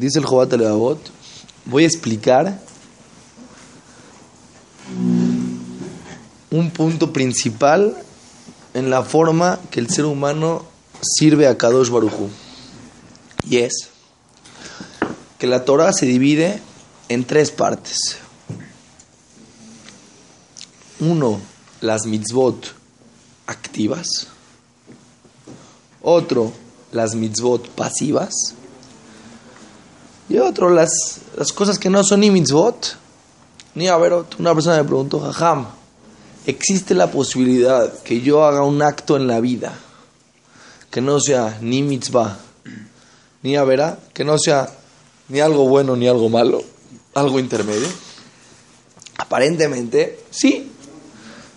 Dice 0.00 0.18
el 0.18 0.24
Jobat 0.24 0.50
Levavot, 0.54 0.98
voy 1.66 1.84
a 1.84 1.86
explicar 1.86 2.58
un 6.50 6.70
punto 6.70 7.12
principal 7.12 7.94
en 8.72 8.88
la 8.88 9.02
forma 9.02 9.60
que 9.70 9.78
el 9.78 9.90
ser 9.90 10.06
humano 10.06 10.64
sirve 11.02 11.46
a 11.46 11.58
Kadosh 11.58 11.90
Baruchu. 11.90 12.30
Y 13.46 13.58
es 13.58 13.90
que 15.38 15.46
la 15.46 15.66
Torah 15.66 15.92
se 15.92 16.06
divide 16.06 16.62
en 17.10 17.26
tres 17.26 17.50
partes. 17.50 18.16
Uno, 20.98 21.38
las 21.82 22.06
mitzvot 22.06 22.72
activas. 23.46 24.28
Otro, 26.00 26.54
las 26.90 27.14
mitzvot 27.14 27.68
pasivas. 27.68 28.54
Y 30.30 30.38
otro, 30.38 30.70
las, 30.70 30.90
las 31.36 31.52
cosas 31.52 31.76
que 31.80 31.90
no 31.90 32.04
son 32.04 32.20
ni 32.20 32.30
mitzvot 32.30 32.96
ni 33.74 33.88
averot. 33.88 34.38
Una 34.38 34.54
persona 34.54 34.76
me 34.76 34.84
preguntó, 34.84 35.18
jajam, 35.18 35.66
¿existe 36.46 36.94
la 36.94 37.10
posibilidad 37.10 37.92
que 38.04 38.20
yo 38.20 38.44
haga 38.44 38.62
un 38.62 38.80
acto 38.80 39.16
en 39.16 39.26
la 39.26 39.40
vida 39.40 39.72
que 40.88 41.00
no 41.00 41.18
sea 41.18 41.58
ni 41.60 41.82
mitzvah 41.82 42.38
ni 43.42 43.56
avera, 43.56 43.98
que 44.14 44.22
no 44.22 44.38
sea 44.38 44.70
ni 45.30 45.40
algo 45.40 45.66
bueno 45.66 45.96
ni 45.96 46.06
algo 46.06 46.28
malo, 46.28 46.62
algo 47.14 47.40
intermedio? 47.40 47.88
Aparentemente, 49.18 50.20
sí. 50.30 50.70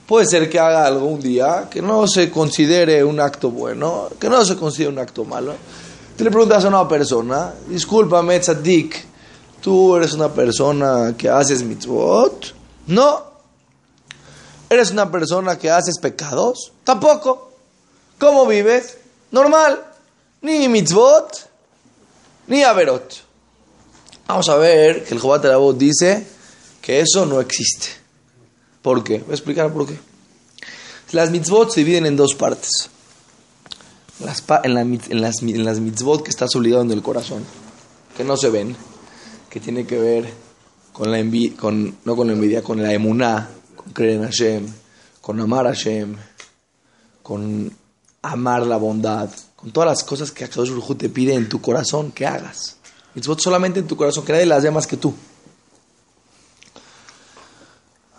Puede 0.07 0.26
ser 0.26 0.49
que 0.49 0.59
haga 0.59 0.87
algo 0.87 1.05
un 1.05 1.21
día 1.21 1.67
que 1.70 1.81
no 1.84 2.07
se 2.07 2.31
considere 2.31 3.03
un 3.03 3.20
acto 3.20 3.51
bueno, 3.51 4.09
que 4.20 4.29
no 4.29 4.43
se 4.43 4.55
considere 4.55 4.91
un 4.91 4.98
acto 4.98 5.26
malo. 5.26 5.53
Te 6.17 6.23
le 6.23 6.30
preguntas 6.30 6.63
a 6.63 6.67
una 6.67 6.88
persona, 6.88 7.52
discúlpame, 7.67 8.40
tzadik, 8.40 9.04
¿tú 9.62 9.95
eres 9.95 10.13
una 10.13 10.31
persona 10.31 11.15
que 11.18 11.27
haces 11.27 11.63
mitzvot? 11.63 12.54
No. 12.85 13.24
¿Eres 14.70 14.91
una 14.91 15.10
persona 15.10 15.57
que 15.57 15.71
haces 15.71 15.98
pecados? 15.98 16.71
Tampoco. 16.84 17.52
¿Cómo 18.20 18.46
vives? 18.46 18.98
Normal. 19.32 19.84
Ni 20.41 20.68
mitzvot, 20.70 21.49
ni 22.48 22.62
averot. 22.62 23.15
Vamos 24.27 24.49
a 24.49 24.57
ver 24.57 25.04
que 25.04 25.15
el 25.15 25.20
Jobat 25.20 25.46
voz 25.55 25.77
dice 25.77 26.27
que 26.80 26.99
eso 26.99 27.26
no 27.26 27.41
existe. 27.41 27.87
¿Por 28.84 29.04
qué? 29.04 29.20
Voy 29.20 29.32
a 29.32 29.35
explicar 29.35 29.74
por 29.74 29.87
qué. 29.87 29.98
Las 31.12 31.32
mitzvot 31.32 31.71
se 31.71 31.80
dividen 31.80 32.05
en 32.05 32.15
dos 32.15 32.35
partes. 32.35 32.90
Las 34.24 34.43
en, 34.63 35.21
las, 35.21 35.41
en, 35.41 35.84
mitzvot 35.84 36.24
que 36.24 36.29
estás 36.29 36.55
obligado 36.55 36.82
en 36.82 36.91
el 36.91 37.02
corazón, 37.02 37.43
que 38.16 38.24
no 38.24 38.38
se 38.38 38.49
ven, 38.49 38.76
que 39.49 39.60
tiene 39.60 39.85
que 39.85 39.99
ver 39.99 40.34
con 40.93 41.12
la 41.12 41.20
envidia, 41.20 41.57
con, 41.57 41.98
no 42.05 42.15
con 42.15 42.27
la 42.27 42.34
envidia, 42.34 42.63
con 42.63 42.82
la 42.82 42.93
emuná, 42.93 43.49
con 43.76 43.91
creer 43.91 44.21
en 44.21 44.24
Hashem, 44.24 44.68
con 45.20 45.40
amar 45.41 45.68
a 45.68 45.74
Hashem, 45.74 46.15
con 47.21 47.71
amar 48.21 48.65
la 48.65 48.77
bondad, 48.77 49.30
con 49.55 49.71
todas 49.71 49.90
las 49.90 50.04
cosas 50.04 50.32
que 50.32 50.46
Akadosh 50.46 50.70
Baruj 50.70 50.98
te 50.98 51.10
pide 51.10 51.34
en 51.34 51.49
tu 51.49 51.60
corazón 51.60 52.12
que 52.12 52.26
hagas. 52.26 52.77
Mitzvot 53.15 53.40
solamente 53.40 53.80
en 53.80 53.87
tu 53.87 53.98
corazón, 53.98 54.24
que 54.24 54.32
nadie 54.32 54.46
las 54.46 54.63
llamas 54.63 54.87
que 54.87 54.98
tú. 54.98 55.13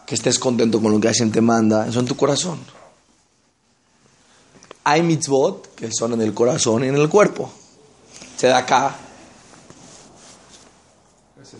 Que 0.06 0.14
estés 0.14 0.38
contento 0.38 0.82
con 0.82 0.92
lo 0.92 1.00
que 1.00 1.08
Hashem 1.08 1.30
te 1.30 1.40
manda, 1.40 1.88
eso 1.88 2.00
en 2.00 2.06
tu 2.06 2.16
corazón. 2.16 2.58
Hay 4.84 5.02
mitzvot 5.02 5.74
que 5.74 5.90
son 5.90 6.12
en 6.12 6.20
el 6.20 6.34
corazón 6.34 6.84
y 6.84 6.88
en 6.88 6.96
el 6.96 7.08
cuerpo. 7.08 7.50
Se 8.36 8.48
da 8.48 8.58
acá. 8.58 8.96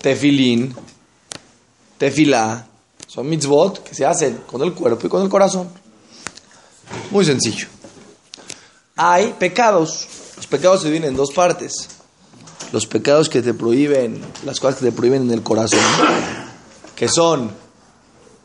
Tefilín, 0.00 0.75
tefilá, 1.97 2.67
son 3.06 3.28
mitzvot 3.28 3.83
que 3.83 3.95
se 3.95 4.05
hacen 4.05 4.42
con 4.47 4.61
el 4.62 4.75
cuerpo 4.75 5.06
y 5.06 5.11
con 5.11 5.22
el 5.22 5.29
corazón. 5.29 5.68
Muy 7.11 7.24
sencillo. 7.24 7.68
Hay 8.96 9.35
pecados. 9.39 10.06
Los 10.36 10.46
pecados 10.46 10.83
se 10.83 10.89
dividen 10.89 11.11
en 11.11 11.17
dos 11.17 11.33
partes. 11.33 11.89
Los 12.73 12.86
pecados 12.86 13.29
que 13.29 13.41
te 13.41 13.55
prohíben, 13.55 14.20
las 14.45 14.61
cosas 14.61 14.80
que 14.80 14.86
te 14.86 14.92
prohíben 14.92 15.23
en 15.23 15.30
el 15.30 15.42
corazón, 15.42 15.79
que 16.96 17.08
son 17.08 17.51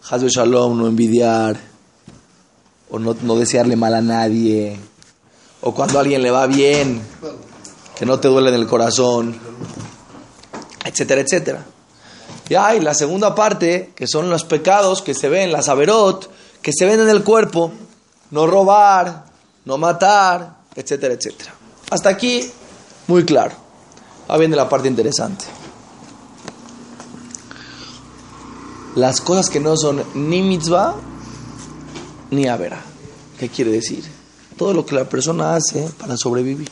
Hazbe 0.09 0.29
Shalom, 0.29 0.78
no 0.78 0.88
envidiar, 0.88 1.59
o 2.89 3.00
no, 3.00 3.16
no, 3.22 3.35
desearle 3.35 3.75
mal 3.75 3.94
a 3.94 4.01
nadie, 4.01 4.79
o 5.61 5.73
cuando 5.73 5.97
a 5.97 6.01
alguien 6.01 6.22
le 6.22 6.31
va 6.31 6.47
bien, 6.47 7.01
que 7.97 8.05
no 8.05 8.19
te 8.19 8.27
duele 8.27 8.50
en 8.50 8.55
el 8.55 8.67
corazón, 8.67 9.38
etcétera, 10.85 11.22
etcétera. 11.22 11.66
Y 12.49 12.55
hay 12.55 12.79
la 12.79 12.94
segunda 12.94 13.35
parte, 13.35 13.91
que 13.95 14.07
son 14.07 14.29
los 14.29 14.44
pecados 14.44 15.01
que 15.01 15.13
se 15.13 15.29
ven, 15.29 15.51
las 15.51 15.69
averot, 15.69 16.29
que 16.61 16.72
se 16.73 16.85
ven 16.85 16.99
en 16.99 17.09
el 17.09 17.23
cuerpo, 17.23 17.72
no 18.31 18.47
robar, 18.47 19.25
no 19.66 19.78
matar, 19.78 20.55
etcétera, 20.75 21.13
etcétera. 21.13 21.53
Hasta 21.91 22.09
aquí, 22.09 22.49
muy 23.07 23.23
claro. 23.23 23.53
Va 24.29 24.38
viene 24.38 24.55
la 24.55 24.69
parte 24.69 24.88
interesante. 24.88 25.45
Las 28.95 29.22
cosas 29.22 29.49
que 29.49 29.59
no 29.59 29.78
son 29.78 30.03
ni 30.13 30.41
mitzvah 30.41 30.95
ni 32.31 32.47
avera. 32.47 32.84
¿Qué 33.40 33.50
quiere 33.50 33.72
decir? 33.72 34.03
Todo 34.57 34.73
lo 34.73 34.85
que 34.85 34.95
la 34.95 35.07
persona 35.07 35.56
hace 35.56 35.90
para 35.97 36.17
sobrevivir. 36.17 36.72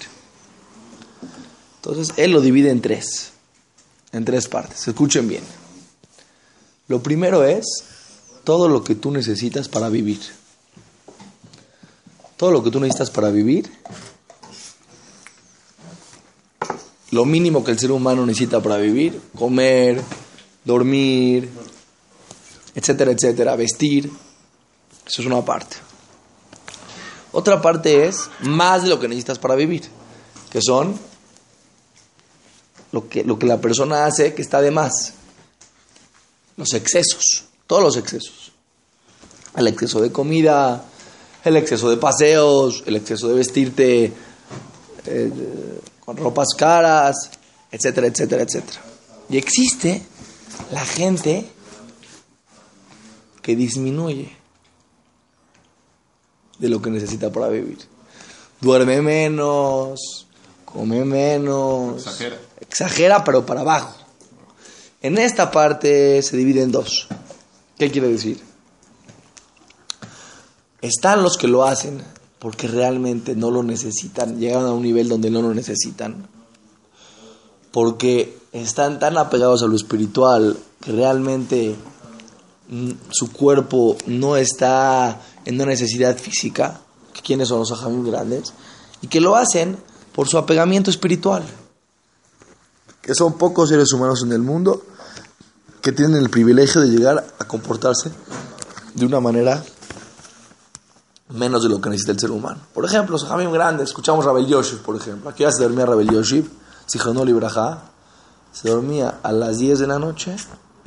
Entonces, 1.78 2.14
él 2.18 2.32
lo 2.32 2.42
divide 2.42 2.70
en 2.70 2.82
tres. 2.82 3.32
En 4.12 4.26
tres 4.26 4.48
partes. 4.48 4.88
Escuchen 4.88 5.28
bien. 5.28 5.44
Lo 6.88 7.02
primero 7.02 7.44
es 7.44 7.66
todo 8.44 8.68
lo 8.68 8.84
que 8.84 8.96
tú 8.96 9.12
necesitas 9.12 9.70
para 9.70 9.90
vivir. 9.90 10.20
Todo 12.36 12.52
lo 12.52 12.64
que 12.64 12.72
tú 12.72 12.80
necesitas 12.80 13.10
para 13.10 13.30
vivir. 13.30 13.72
Lo 17.12 17.26
mínimo 17.26 17.64
que 17.64 17.72
el 17.72 17.80
ser 17.80 17.92
humano 17.92 18.26
necesita 18.26 18.62
para 18.62 18.78
vivir. 18.78 19.20
Comer, 19.38 20.02
dormir, 20.66 21.50
etcétera, 22.76 23.12
etcétera. 23.12 23.56
Vestir. 23.56 24.12
Eso 25.08 25.22
es 25.22 25.28
una 25.28 25.44
parte. 25.44 25.78
Otra 27.32 27.62
parte 27.62 28.08
es 28.08 28.30
más 28.42 28.84
de 28.84 28.90
lo 28.90 29.00
que 29.00 29.08
necesitas 29.08 29.40
para 29.40 29.56
vivir, 29.56 29.84
que 30.50 30.60
son 30.62 30.98
lo 32.92 33.08
que, 33.08 33.24
lo 33.24 33.40
que 33.40 33.46
la 33.46 33.60
persona 33.62 34.06
hace 34.06 34.34
que 34.34 34.42
está 34.42 34.62
de 34.62 34.72
más. 34.72 35.14
Los 36.58 36.74
excesos, 36.74 37.46
todos 37.68 37.84
los 37.84 37.98
excesos. 37.98 38.52
El 39.56 39.68
exceso 39.68 40.02
de 40.02 40.12
comida, 40.12 40.84
el 41.44 41.56
exceso 41.58 41.90
de 41.90 41.98
paseos, 41.98 42.84
el 42.86 42.98
exceso 42.98 43.30
de 43.30 43.36
vestirte 43.36 44.14
eh, 45.06 45.80
con 46.04 46.18
ropas 46.18 46.50
caras, 46.58 47.32
etcétera, 47.72 48.08
etcétera, 48.08 48.44
etcétera. 48.44 48.82
Y 49.30 49.38
existe 49.38 50.02
la 50.72 50.86
gente 50.86 51.50
que 53.42 53.56
disminuye 53.56 54.36
de 56.60 56.70
lo 56.70 56.82
que 56.82 56.90
necesita 56.90 57.32
para 57.32 57.50
vivir. 57.50 57.78
Duerme 58.62 59.02
menos, 59.02 60.28
come 60.66 61.06
menos. 61.06 61.98
Exagera. 61.98 62.38
Exagera, 62.60 63.24
pero 63.24 63.46
para 63.46 63.62
abajo. 63.62 63.96
En 65.02 65.18
esta 65.18 65.52
parte 65.52 66.22
se 66.24 66.38
divide 66.38 66.64
en 66.64 66.72
dos. 66.72 67.08
¿Qué 67.78 67.92
quiere 67.92 68.08
decir? 68.08 68.42
Están 70.82 71.24
los 71.24 71.38
que 71.38 71.48
lo 71.48 71.66
hacen 71.66 72.02
porque 72.40 72.68
realmente 72.68 73.36
no 73.36 73.52
lo 73.52 73.64
necesitan, 73.64 74.40
llegan 74.40 74.66
a 74.66 74.74
un 74.74 74.84
nivel 74.84 75.10
donde 75.10 75.30
no 75.30 75.42
lo 75.42 75.54
necesitan, 75.54 76.28
porque 77.72 78.38
están 78.52 79.00
tan 79.00 79.18
apegados 79.18 79.64
a 79.64 79.68
lo 79.68 79.76
espiritual 79.76 80.58
que 80.82 80.92
realmente 80.92 81.76
su 83.10 83.32
cuerpo 83.32 83.98
no 84.08 84.36
está 84.36 85.22
en 85.46 85.56
una 85.56 85.66
necesidad 85.66 86.18
física, 86.18 86.82
quienes 87.24 87.48
son 87.48 87.60
los 87.60 87.72
ajamim 87.72 88.06
grandes, 88.06 88.54
y 89.02 89.08
que 89.08 89.22
lo 89.22 89.36
hacen 89.36 89.78
por 90.14 90.28
su 90.28 90.38
apegamiento 90.38 90.90
espiritual. 90.90 91.44
Que 93.02 93.16
son 93.16 93.38
pocos 93.38 93.70
seres 93.70 93.92
humanos 93.94 94.24
en 94.24 94.34
el 94.34 94.42
mundo 94.42 94.84
que 95.82 95.92
tienen 95.92 96.18
el 96.22 96.30
privilegio 96.30 96.82
de 96.82 96.88
llegar 96.88 97.26
a 97.40 97.46
comportarse 97.46 98.12
de 98.94 99.06
una 99.06 99.20
manera 99.20 99.64
menos 101.30 101.64
de 101.64 101.70
lo 101.70 101.80
que 101.80 101.90
necesita 101.90 102.14
el 102.14 102.20
ser 102.20 102.32
humano. 102.32 102.60
Por 102.74 102.86
ejemplo, 102.86 103.14
los 103.14 103.24
ajamim 103.24 103.52
grandes, 103.52 103.90
escuchamos 103.90 104.26
Rabel 104.26 104.48
Yoshib, 104.48 104.80
por 104.80 104.96
ejemplo. 104.96 105.30
Aquí 105.30 105.44
ya 105.44 105.52
se 105.52 105.64
dormía 105.64 105.86
Rabel 105.86 106.10
Yoshib, 106.10 106.50
Sijonol 106.86 107.30
Ibrahá, 107.30 107.84
se 108.52 108.70
dormía 108.70 109.20
a 109.24 109.32
las 109.32 109.58
10 109.60 109.80
de 109.80 109.88
la 109.88 110.00
noche 110.00 110.36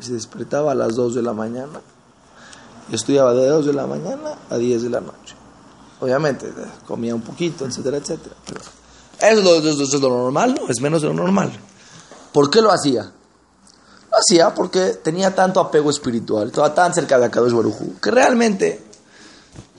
y 0.01 0.03
se 0.03 0.15
despertaba 0.15 0.73
a 0.73 0.75
las 0.75 0.97
2 0.97 1.15
de 1.15 1.23
la 1.23 1.33
mañana 1.33 1.81
estudiaba 2.93 3.35
de 3.35 3.47
2 3.47 3.67
de 3.67 3.73
la 3.73 3.87
mañana 3.87 4.35
a 4.49 4.57
10 4.57 4.83
de 4.83 4.91
la 4.91 5.01
noche. 5.01 5.35
Obviamente, 6.01 6.53
comía 6.87 7.15
un 7.15 7.21
poquito, 7.21 7.67
etcétera, 7.67 7.99
etcétera. 7.99 8.35
eso, 9.21 9.83
es 9.83 10.01
lo, 10.01 10.09
normal, 10.09 10.55
¿no? 10.59 10.69
Es 10.69 10.81
menos 10.81 11.03
de 11.03 11.09
lo 11.09 11.15
normal. 11.15 11.53
¿Por 12.33 12.51
qué 12.51 12.63
lo 12.63 12.71
hacía? 12.71 13.03
Lo 14.11 14.17
hacía 14.17 14.55
porque 14.55 14.99
tenía 15.03 15.35
tanto 15.35 15.61
apego 15.61 15.91
espiritual, 15.91 16.49
estaba 16.49 16.75
tan 16.75 16.95
cerca 16.95 17.19
de 17.19 17.27
Akadosh 17.27 17.53
Barujú, 17.53 18.01
que 18.01 18.11
realmente 18.11 18.83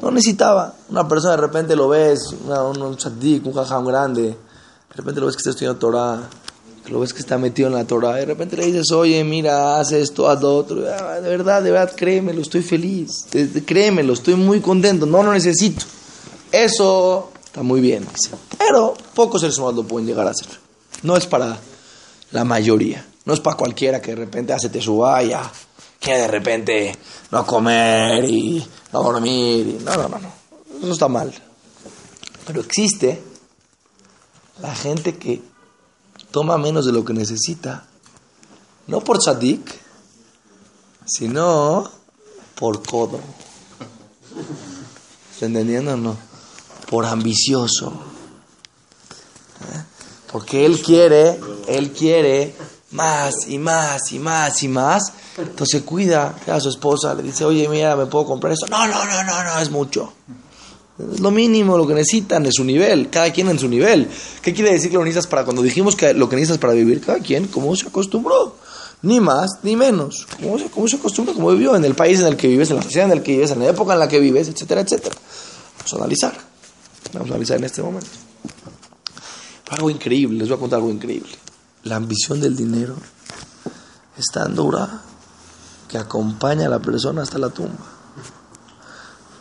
no 0.02 0.12
necesitaba. 0.12 0.76
Una 0.90 1.08
persona 1.08 1.32
de 1.32 1.42
repente 1.42 1.76
lo 1.76 1.90
ves, 1.90 2.34
un, 2.48 2.82
un 2.82 2.98
tzaddik, 2.98 3.46
un 3.46 3.54
jajam 3.54 3.86
grande, 3.86 4.22
de 4.24 4.96
repente 4.96 5.20
lo 5.20 5.26
ves 5.26 5.36
que 5.36 5.40
está 5.40 5.50
estudiando 5.50 5.80
Torah, 5.80 6.20
lo 6.88 7.00
ves 7.00 7.14
que 7.14 7.20
está 7.20 7.38
metido 7.38 7.68
en 7.68 7.76
la 7.76 7.86
Torah, 7.86 8.16
de 8.16 8.26
repente 8.26 8.58
le 8.58 8.66
dices, 8.66 8.92
oye, 8.92 9.24
mira, 9.24 9.80
haz 9.80 9.92
esto, 9.92 10.30
haz 10.30 10.42
lo 10.42 10.56
otro. 10.56 10.84
Ah, 10.88 11.20
de 11.20 11.30
verdad, 11.30 11.62
de 11.62 11.72
verdad, 11.72 11.96
créemelo, 11.96 12.42
estoy 12.42 12.62
feliz. 12.62 13.28
Créemelo, 13.66 14.14
estoy 14.14 14.36
muy 14.36 14.60
contento, 14.60 15.06
no 15.06 15.24
lo 15.24 15.32
necesito. 15.34 15.86
Eso 16.52 17.32
está 17.44 17.64
muy 17.64 17.82
bien, 17.82 18.06
Pero 18.58 18.94
pocos 19.14 19.42
seres 19.42 19.58
humanos 19.58 19.76
lo 19.76 19.84
pueden 19.84 20.08
llegar 20.08 20.28
a 20.28 20.32
hacer. 20.32 20.48
No 21.04 21.16
es 21.16 21.26
para 21.26 21.58
la 22.32 22.44
mayoría. 22.44 23.06
No 23.24 23.34
es 23.34 23.40
para 23.40 23.56
cualquiera 23.56 24.02
que 24.02 24.12
de 24.12 24.18
repente 24.18 24.52
hace 24.52 24.70
te 24.70 24.82
suba 24.82 25.22
ya 25.22 25.52
quiere 26.02 26.22
de 26.22 26.28
repente 26.28 26.96
no 27.30 27.46
comer 27.46 28.26
y 28.26 28.68
no 28.92 29.04
dormir. 29.04 29.80
no, 29.86 29.96
no, 29.96 30.10
no, 30.10 30.20
no. 30.20 30.34
Eso 30.82 30.92
está 30.92 31.08
mal. 31.08 31.32
Pero 32.48 32.60
existe 32.60 33.22
la 34.60 34.74
gente 34.74 35.16
que 35.16 35.42
toma 36.32 36.58
menos 36.58 36.86
de 36.86 36.92
lo 36.92 37.06
que 37.06 37.14
necesita, 37.14 37.86
no 38.88 39.02
por 39.02 39.22
sadik, 39.22 39.80
sino 41.06 41.90
por 42.56 42.84
codo. 42.84 43.20
¿Está 45.34 45.46
entendiendo 45.46 45.94
o 45.94 45.98
no? 45.98 46.18
Por 46.90 47.06
ambicioso. 47.06 47.94
¿Eh? 49.62 49.84
Porque 50.32 50.66
él 50.66 50.82
quiere, 50.82 51.40
él 51.68 51.92
quiere 51.92 52.56
más 52.92 53.48
y 53.48 53.58
más 53.58 54.12
y 54.12 54.20
más 54.20 54.64
y 54.64 54.68
más. 54.68 55.14
Entonces 55.38 55.84
cuida 55.84 56.36
a 56.48 56.60
su 56.60 56.70
esposa, 56.70 57.14
le 57.14 57.24
dice, 57.24 57.46
oye, 57.46 57.68
mira, 57.68 57.96
¿me 57.96 58.06
puedo 58.06 58.26
comprar 58.26 58.54
esto? 58.54 58.68
No, 58.68 58.88
no, 58.88 59.06
no, 59.06 59.24
no, 59.24 59.44
no, 59.44 59.60
es 59.60 59.70
mucho. 59.72 60.14
Lo 61.20 61.32
mínimo, 61.32 61.78
lo 61.78 61.88
que 61.88 61.94
necesitan, 61.94 62.46
es 62.46 62.56
su 62.56 62.64
nivel, 62.64 63.10
cada 63.10 63.32
quien 63.32 63.50
en 63.50 63.60
su 63.60 63.68
nivel. 63.68 64.08
¿Qué 64.42 64.54
quiere 64.54 64.72
decir 64.72 64.90
que 64.90 64.98
lo 64.98 65.04
necesitas 65.04 65.28
para, 65.28 65.44
cuando 65.44 65.62
dijimos 65.62 65.96
que 65.96 66.14
lo 66.14 66.30
que 66.30 66.36
necesitas 66.36 66.60
para 66.60 66.74
vivir, 66.74 67.02
cada 67.02 67.20
quien, 67.20 67.48
como 67.48 67.76
se 67.76 67.88
acostumbró? 67.88 68.56
Ni 69.04 69.20
más, 69.20 69.60
ni 69.64 69.76
menos. 69.76 70.28
¿Cómo 70.42 70.58
se, 70.88 70.90
se 70.90 70.96
acostumbra? 70.98 71.34
Como 71.34 71.52
vivió 71.52 71.76
en 71.76 71.86
el 71.86 71.96
país 71.96 72.20
en 72.20 72.28
el 72.28 72.38
que 72.38 72.48
vives, 72.48 72.70
en 72.70 72.78
la 72.78 72.84
sociedad 72.84 73.10
en 73.10 73.18
la 73.18 73.24
que 73.24 73.32
vives, 73.32 73.52
en 73.52 73.60
la 73.60 73.68
época 73.68 73.94
en 73.94 74.00
la 74.00 74.08
que 74.08 74.20
vives, 74.20 74.48
etcétera, 74.48 74.82
etcétera. 74.82 75.16
Vamos 75.78 75.94
a 75.94 75.96
analizar. 75.98 76.34
Vamos 77.14 77.30
a 77.30 77.32
analizar 77.32 77.58
en 77.58 77.64
este 77.64 77.82
momento. 77.82 78.10
Algo 79.70 79.90
increíble, 79.90 80.38
les 80.38 80.50
voy 80.50 80.58
a 80.58 80.60
contar 80.60 80.78
algo 80.78 80.92
increíble. 80.92 81.32
La 81.84 81.96
ambición 81.96 82.40
del 82.40 82.56
dinero 82.56 82.96
es 84.18 84.26
tan 84.32 84.54
dura 84.54 85.02
que 85.88 85.98
acompaña 85.98 86.68
a 86.68 86.70
la 86.70 86.80
persona 86.80 87.24
hasta 87.24 87.38
la 87.38 87.50
tumba. 87.50 87.86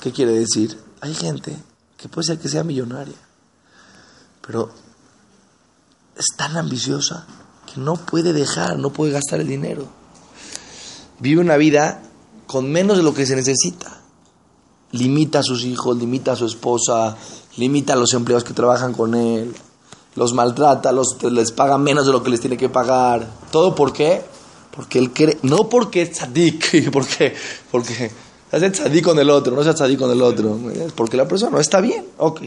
¿Qué 0.01 0.11
quiere 0.11 0.33
decir? 0.33 0.79
Hay 1.01 1.15
gente 1.15 1.57
que 1.97 2.09
puede 2.09 2.27
ser 2.27 2.39
que 2.39 2.49
sea 2.49 2.65
millonaria, 2.65 3.17
pero 4.47 4.71
es 6.17 6.27
tan 6.37 6.57
ambiciosa 6.57 7.27
que 7.73 7.81
no 7.81 7.95
puede 7.95 8.33
dejar, 8.33 8.79
no 8.79 8.91
puede 8.93 9.13
gastar 9.13 9.41
el 9.41 9.49
dinero. 9.49 9.87
Vive 11.19 11.41
una 11.41 11.57
vida 11.57 12.03
con 12.47 12.71
menos 12.71 12.97
de 12.97 13.03
lo 13.03 13.15
que 13.15 13.27
se 13.27 13.37
necesita. 13.37 14.01
Limita 14.93 15.39
a 15.39 15.43
sus 15.43 15.65
hijos, 15.65 15.97
limita 15.97 16.33
a 16.33 16.37
su 16.37 16.47
esposa, 16.47 17.17
limita 17.57 17.93
a 17.93 17.97
los 17.97 18.13
empleados 18.13 18.45
que 18.45 18.55
trabajan 18.55 18.93
con 18.93 19.15
él, 19.15 19.55
los 20.17 20.35
maltrata, 20.35 20.91
los, 20.93 21.23
les 21.23 21.53
paga 21.53 21.79
menos 21.79 22.07
de 22.07 22.13
lo 22.13 22.23
que 22.23 22.31
les 22.31 22.41
tiene 22.41 22.57
que 22.57 22.69
pagar. 22.69 23.29
¿Todo 23.53 23.75
por 23.75 23.93
qué? 23.93 24.25
Porque 24.75 24.99
él 24.99 25.13
cree, 25.13 25.39
no 25.43 25.69
porque 25.69 26.03
es 26.03 26.13
tzadik, 26.13 26.91
porque, 26.93 27.35
porque 27.71 28.11
hace 28.53 28.71
tzadik 28.71 29.05
con 29.05 29.19
el 29.19 29.31
otro, 29.31 29.55
no 29.55 29.63
sea 29.63 29.75
tzadik 29.75 29.99
con 29.99 30.11
el 30.11 30.23
otro, 30.23 30.59
porque 30.95 31.17
la 31.17 31.27
persona 31.27 31.53
no 31.53 31.61
está 31.61 31.81
bien, 31.81 32.05
ok. 32.19 32.43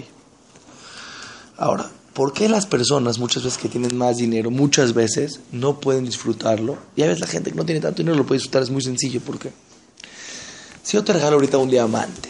Ahora, 1.58 1.90
¿por 2.14 2.34
qué 2.34 2.50
las 2.50 2.66
personas 2.66 3.20
muchas 3.20 3.44
veces 3.44 3.58
que 3.58 3.70
tienen 3.70 3.98
más 3.98 4.18
dinero, 4.18 4.52
muchas 4.52 4.94
veces 4.94 5.40
no 5.52 5.80
pueden 5.80 6.06
disfrutarlo? 6.06 6.78
Y 6.96 7.04
a 7.04 7.08
veces 7.08 7.22
la 7.22 7.28
gente 7.28 7.52
que 7.52 7.56
no 7.56 7.66
tiene 7.66 7.82
tanto 7.82 7.98
dinero 7.98 8.18
lo 8.18 8.26
puede 8.26 8.40
disfrutar, 8.40 8.64
es 8.64 8.70
muy 8.70 8.82
sencillo, 8.82 9.22
¿por 9.22 9.40
qué? 9.40 9.52
Si 10.82 10.98
yo 10.98 11.04
te 11.04 11.14
regalo 11.14 11.36
ahorita 11.36 11.58
un 11.58 11.70
diamante, 11.70 12.30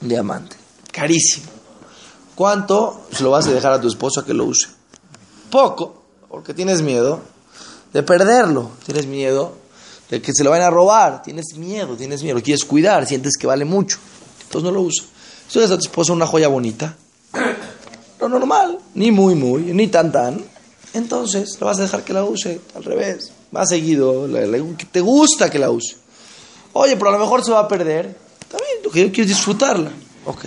un 0.00 0.08
diamante, 0.08 0.56
carísimo, 0.90 1.56
¿Cuánto 2.36 3.00
se 3.10 3.24
lo 3.24 3.30
vas 3.30 3.48
a 3.48 3.50
dejar 3.50 3.72
a 3.72 3.80
tu 3.80 3.88
esposo 3.88 4.22
que 4.22 4.34
lo 4.34 4.44
use? 4.44 4.68
Poco, 5.50 6.02
porque 6.28 6.52
tienes 6.52 6.82
miedo 6.82 7.20
de 7.94 8.02
perderlo, 8.02 8.72
tienes 8.84 9.06
miedo 9.06 9.54
de 10.10 10.22
que 10.22 10.32
se 10.32 10.44
lo 10.44 10.50
vayan 10.50 10.66
a 10.66 10.70
robar, 10.70 11.22
tienes 11.22 11.56
miedo, 11.56 11.96
tienes 11.96 12.22
miedo, 12.22 12.36
lo 12.36 12.42
quieres 12.42 12.64
cuidar, 12.64 13.06
sientes 13.06 13.36
que 13.36 13.46
vale 13.46 13.64
mucho, 13.64 13.98
entonces 14.42 14.70
no 14.70 14.70
lo 14.70 14.82
usa. 14.82 15.04
Si 15.48 15.58
das 15.58 15.70
a 15.70 15.76
tu 15.76 15.84
esposo 15.84 16.12
una 16.12 16.26
joya 16.26 16.48
bonita, 16.48 16.96
lo 18.20 18.28
normal, 18.28 18.78
ni 18.94 19.10
muy 19.10 19.34
muy, 19.34 19.62
ni 19.62 19.88
tan 19.88 20.12
tan, 20.12 20.42
entonces 20.94 21.58
lo 21.60 21.66
vas 21.66 21.78
a 21.78 21.82
dejar 21.82 22.04
que 22.04 22.12
la 22.12 22.24
use, 22.24 22.60
al 22.74 22.84
revés, 22.84 23.32
más 23.50 23.68
seguido, 23.68 24.28
te 24.90 25.00
gusta 25.00 25.50
que 25.50 25.58
la 25.58 25.70
use. 25.70 25.96
Oye, 26.72 26.96
pero 26.96 27.10
a 27.10 27.12
lo 27.12 27.18
mejor 27.18 27.44
se 27.44 27.52
va 27.52 27.60
a 27.60 27.68
perder, 27.68 28.16
también, 28.48 28.78
lo 28.84 28.90
que 28.90 29.00
yo 29.00 29.12
quiero 29.12 29.22
es 29.22 29.28
disfrutarla. 29.28 29.90
Ok 30.24 30.46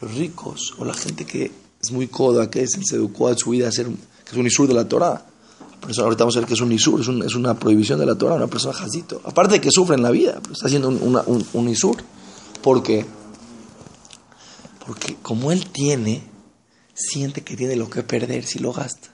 los 0.00 0.14
ricos 0.14 0.74
o 0.78 0.84
la 0.84 0.94
gente 0.94 1.24
que 1.24 1.50
es 1.82 1.92
muy 1.92 2.08
coda, 2.08 2.50
que 2.50 2.66
se 2.66 2.96
educó 2.96 3.28
a 3.28 3.36
su 3.36 3.50
vida 3.50 3.68
a 3.68 3.72
ser, 3.72 3.86
que 3.86 4.30
es 4.32 4.36
un 4.36 4.46
isur 4.46 4.68
de 4.68 4.74
la 4.74 4.88
Torah. 4.88 5.26
Pero 5.80 6.04
ahorita 6.04 6.24
vamos 6.24 6.36
a 6.36 6.40
ver 6.40 6.48
que 6.48 6.54
es 6.54 6.60
un 6.60 6.72
isur, 6.72 7.00
es, 7.00 7.34
una 7.34 7.58
prohibición 7.58 7.98
de 7.98 8.06
la 8.06 8.14
Torah, 8.14 8.34
una 8.34 8.46
persona 8.46 8.74
jazito. 8.74 9.20
Aparte 9.24 9.54
de 9.54 9.60
que 9.60 9.70
sufre 9.70 9.96
en 9.96 10.02
la 10.02 10.10
vida, 10.10 10.40
está 10.52 10.66
haciendo 10.66 10.88
un, 10.88 11.46
un, 11.52 11.68
isur. 11.68 11.96
¿Por 12.62 12.82
qué? 12.82 13.06
Porque 14.86 15.16
como 15.22 15.52
él 15.52 15.66
tiene, 15.70 16.22
siente 16.94 17.42
que 17.42 17.56
tiene 17.56 17.76
lo 17.76 17.88
que 17.88 18.02
perder 18.02 18.44
si 18.44 18.58
lo 18.58 18.72
gasta. 18.72 19.08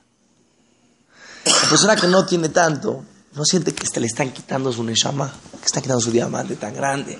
La 1.45 1.69
persona 1.71 1.95
que 1.95 2.09
no 2.09 2.27
tiene 2.27 2.49
tanto, 2.49 3.05
no 3.35 3.45
siente 3.45 3.73
que 3.73 3.87
se 3.87 4.01
le 4.01 4.07
están 4.07 4.33
quitando 4.33 4.73
su 4.73 4.83
neshama, 4.83 5.33
que 5.61 5.67
están 5.67 5.83
quitando 5.83 6.01
su 6.01 6.11
diamante 6.11 6.57
tan 6.57 6.75
grande. 6.75 7.19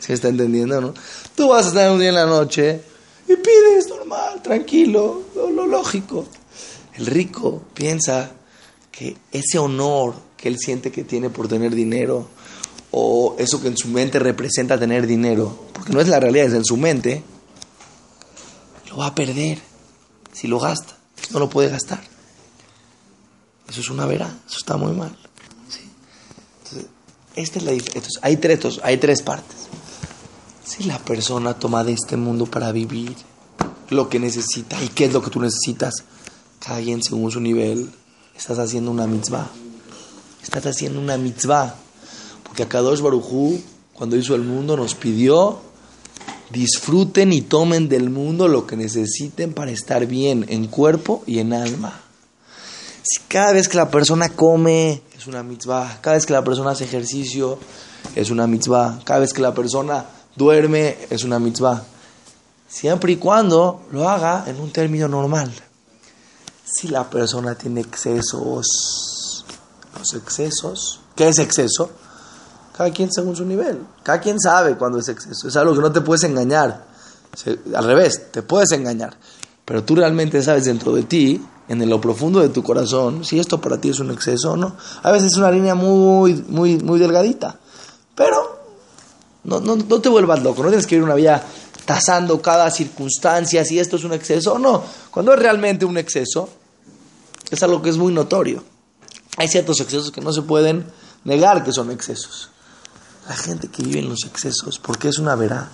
¿Se 0.00 0.12
está 0.12 0.28
entendiendo, 0.28 0.80
no? 0.80 0.94
Tú 1.34 1.48
vas 1.48 1.66
a 1.66 1.68
estar 1.68 1.90
un 1.90 1.98
día 1.98 2.10
en 2.10 2.14
la 2.14 2.26
noche 2.26 2.80
y 3.28 3.36
pides 3.36 3.88
normal, 3.88 4.40
tranquilo, 4.42 5.24
lo, 5.34 5.66
lógico. 5.66 6.26
El 6.94 7.06
rico 7.06 7.64
piensa 7.74 8.30
que 8.96 9.16
ese 9.30 9.58
honor 9.58 10.14
que 10.36 10.48
él 10.48 10.56
siente 10.58 10.90
que 10.90 11.04
tiene 11.04 11.28
por 11.28 11.48
tener 11.48 11.74
dinero, 11.74 12.28
o 12.90 13.36
eso 13.38 13.60
que 13.60 13.68
en 13.68 13.76
su 13.76 13.88
mente 13.88 14.18
representa 14.18 14.78
tener 14.78 15.06
dinero, 15.06 15.66
porque 15.72 15.92
no 15.92 16.00
es 16.00 16.08
la 16.08 16.18
realidad, 16.18 16.46
es 16.46 16.54
en 16.54 16.64
su 16.64 16.76
mente, 16.76 17.22
lo 18.88 18.98
va 18.98 19.08
a 19.08 19.14
perder 19.14 19.60
si 20.32 20.48
lo 20.48 20.58
gasta, 20.58 20.96
no 21.30 21.38
lo 21.38 21.50
puede 21.50 21.68
gastar. 21.68 22.02
Eso 23.68 23.80
es 23.80 23.90
una 23.90 24.06
vera, 24.06 24.32
eso 24.46 24.58
está 24.58 24.76
muy 24.76 24.92
mal. 24.92 25.16
Entonces, 26.62 26.90
esta 27.34 27.58
es 27.58 27.64
la 27.64 27.72
Entonces, 27.72 28.18
hay 28.22 28.36
tres, 28.36 28.80
hay 28.82 28.96
tres 28.96 29.22
partes. 29.22 29.56
Si 30.64 30.84
la 30.84 30.98
persona 30.98 31.54
toma 31.54 31.84
de 31.84 31.92
este 31.92 32.16
mundo 32.16 32.46
para 32.46 32.72
vivir 32.72 33.14
lo 33.90 34.08
que 34.08 34.18
necesita 34.18 34.82
y 34.82 34.88
qué 34.88 35.06
es 35.06 35.12
lo 35.12 35.22
que 35.22 35.30
tú 35.30 35.40
necesitas, 35.40 36.04
cada 36.60 36.80
quien 36.80 37.02
según 37.02 37.30
su 37.30 37.40
nivel, 37.40 37.92
estás 38.36 38.58
haciendo 38.58 38.90
una 38.90 39.06
mitzvah. 39.06 39.48
Estás 40.42 40.66
haciendo 40.66 41.00
una 41.00 41.16
mitzvah. 41.16 41.74
Porque 42.44 42.62
a 42.62 42.68
Kadosh 42.68 43.00
Barujú, 43.00 43.60
cuando 43.92 44.16
hizo 44.16 44.34
el 44.34 44.42
mundo, 44.42 44.76
nos 44.76 44.94
pidió 44.94 45.60
disfruten 46.50 47.32
y 47.32 47.42
tomen 47.42 47.88
del 47.88 48.10
mundo 48.10 48.48
lo 48.48 48.66
que 48.66 48.76
necesiten 48.76 49.52
para 49.52 49.70
estar 49.70 50.06
bien 50.06 50.46
en 50.48 50.66
cuerpo 50.66 51.22
y 51.26 51.38
en 51.38 51.52
alma. 51.52 52.00
Si 53.02 53.20
cada 53.28 53.52
vez 53.52 53.68
que 53.68 53.76
la 53.76 53.90
persona 53.90 54.28
come 54.30 55.02
es 55.16 55.26
una 55.26 55.42
mitzvah, 55.42 55.98
cada 56.00 56.16
vez 56.16 56.26
que 56.26 56.32
la 56.32 56.44
persona 56.44 56.70
hace 56.70 56.84
ejercicio 56.84 57.58
es 58.14 58.30
una 58.30 58.46
mitzvah, 58.46 59.00
cada 59.04 59.20
vez 59.20 59.32
que 59.32 59.42
la 59.42 59.54
persona 59.54 60.04
duerme, 60.34 60.96
es 61.10 61.24
una 61.24 61.38
mitzvah. 61.38 61.84
Siempre 62.68 63.12
y 63.12 63.16
cuando 63.16 63.82
lo 63.92 64.08
haga 64.08 64.44
en 64.46 64.60
un 64.60 64.70
término 64.70 65.08
normal. 65.08 65.52
Si 66.68 66.88
la 66.88 67.08
persona 67.08 67.54
tiene 67.54 67.80
excesos, 67.80 69.44
los 69.96 70.14
excesos, 70.14 71.00
¿qué 71.14 71.28
es 71.28 71.38
exceso? 71.38 71.90
Cada 72.76 72.90
quien 72.90 73.12
según 73.12 73.36
su 73.36 73.44
nivel. 73.44 73.78
Cada 74.02 74.20
quien 74.20 74.40
sabe 74.40 74.76
cuándo 74.76 74.98
es 74.98 75.08
exceso. 75.08 75.46
Es 75.46 75.56
algo 75.56 75.74
que 75.74 75.80
no 75.80 75.92
te 75.92 76.00
puedes 76.00 76.24
engañar. 76.24 76.84
Al 77.72 77.84
revés, 77.84 78.32
te 78.32 78.42
puedes 78.42 78.72
engañar. 78.72 79.16
Pero 79.64 79.84
tú 79.84 79.94
realmente 79.94 80.42
sabes 80.42 80.64
dentro 80.64 80.92
de 80.92 81.04
ti, 81.04 81.40
en 81.68 81.88
lo 81.88 82.00
profundo 82.00 82.40
de 82.40 82.48
tu 82.48 82.64
corazón, 82.64 83.24
si 83.24 83.38
esto 83.38 83.60
para 83.60 83.80
ti 83.80 83.90
es 83.90 84.00
un 84.00 84.10
exceso 84.10 84.52
o 84.52 84.56
no. 84.56 84.76
A 85.04 85.12
veces 85.12 85.32
es 85.32 85.38
una 85.38 85.52
línea 85.52 85.76
muy, 85.76 86.44
muy, 86.48 86.78
muy 86.78 86.98
delgadita. 86.98 87.60
Pero 88.16 88.55
no, 89.46 89.60
no, 89.60 89.76
no 89.76 90.00
te 90.00 90.08
vuelvas 90.08 90.42
loco, 90.42 90.62
no 90.62 90.68
tienes 90.68 90.86
que 90.86 90.96
ir 90.96 91.02
una 91.02 91.14
vida 91.14 91.42
tasando 91.84 92.42
cada 92.42 92.68
circunstancia, 92.70 93.64
si 93.64 93.78
esto 93.78 93.96
es 93.96 94.04
un 94.04 94.12
exceso 94.12 94.54
o 94.54 94.58
no. 94.58 94.82
Cuando 95.10 95.32
es 95.32 95.38
realmente 95.38 95.84
un 95.84 95.96
exceso, 95.96 96.48
es 97.48 97.62
algo 97.62 97.80
que 97.80 97.90
es 97.90 97.96
muy 97.96 98.12
notorio. 98.12 98.64
Hay 99.36 99.46
ciertos 99.46 99.80
excesos 99.80 100.10
que 100.10 100.20
no 100.20 100.32
se 100.32 100.42
pueden 100.42 100.84
negar 101.24 101.62
que 101.62 101.72
son 101.72 101.92
excesos. 101.92 102.50
La 103.28 103.36
gente 103.36 103.68
que 103.68 103.84
vive 103.84 104.00
en 104.00 104.08
los 104.08 104.24
excesos, 104.24 104.80
¿por 104.80 104.98
qué 104.98 105.08
es 105.08 105.18
una 105.18 105.36
verá? 105.36 105.70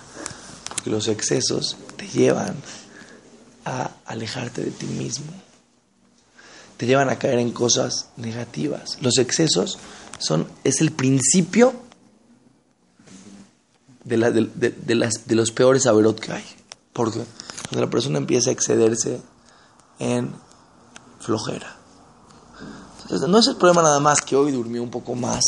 Porque 0.69 0.91
los 0.91 1.07
excesos 1.07 1.75
te 1.97 2.07
llevan 2.07 2.55
a 3.65 3.89
alejarte 4.05 4.63
de 4.63 4.71
ti 4.71 4.85
mismo. 4.85 5.33
Te 6.77 6.85
llevan 6.85 7.09
a 7.09 7.17
caer 7.17 7.39
en 7.39 7.51
cosas 7.51 8.09
negativas. 8.17 8.97
Los 9.01 9.17
excesos 9.17 9.79
son, 10.19 10.47
es 10.63 10.79
el 10.81 10.91
principio 10.91 11.73
de, 14.03 14.17
la, 14.17 14.31
de, 14.31 14.95
las, 14.95 15.27
de 15.27 15.35
los 15.35 15.51
peores 15.51 15.85
averot 15.87 16.19
que 16.19 16.31
hay. 16.31 16.45
Porque 16.91 17.19
cuando 17.69 17.85
la 17.85 17.89
persona 17.89 18.17
empieza 18.17 18.49
a 18.49 18.53
excederse 18.53 19.19
en 19.99 20.33
flojera. 21.19 21.77
Entonces, 23.03 23.27
no 23.27 23.37
es 23.37 23.47
el 23.47 23.55
problema 23.57 23.81
nada 23.81 23.99
más 23.99 24.21
que 24.21 24.35
hoy 24.35 24.51
durmió 24.51 24.81
un 24.81 24.89
poco 24.89 25.15
más. 25.15 25.43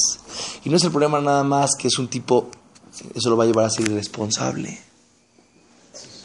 Y 0.63 0.69
no 0.69 0.77
es 0.77 0.83
el 0.83 0.91
problema 0.91 1.21
nada 1.21 1.43
más 1.43 1.71
que 1.77 1.87
es 1.87 1.97
un 1.97 2.07
tipo, 2.07 2.49
eso 3.13 3.29
lo 3.29 3.37
va 3.37 3.43
a 3.43 3.47
llevar 3.47 3.65
a 3.65 3.69
ser 3.69 3.89
irresponsable. 3.89 4.79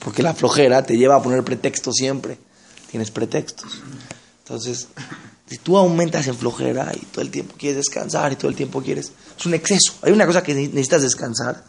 Porque 0.00 0.22
la 0.22 0.34
flojera 0.34 0.84
te 0.84 0.96
lleva 0.96 1.16
a 1.16 1.22
poner 1.22 1.44
pretextos 1.44 1.94
siempre. 1.96 2.38
Tienes 2.90 3.10
pretextos. 3.10 3.80
Entonces, 4.44 4.88
si 5.50 5.58
tú 5.58 5.76
aumentas 5.76 6.28
en 6.28 6.36
flojera 6.36 6.92
y 6.94 7.04
todo 7.06 7.22
el 7.22 7.30
tiempo 7.30 7.56
quieres 7.58 7.78
descansar 7.78 8.30
y 8.30 8.36
todo 8.36 8.48
el 8.48 8.54
tiempo 8.54 8.80
quieres... 8.80 9.12
Es 9.36 9.46
un 9.46 9.54
exceso. 9.54 9.94
Hay 10.02 10.12
una 10.12 10.24
cosa 10.24 10.44
que 10.44 10.54
necesitas 10.54 11.02
descansar 11.02 11.64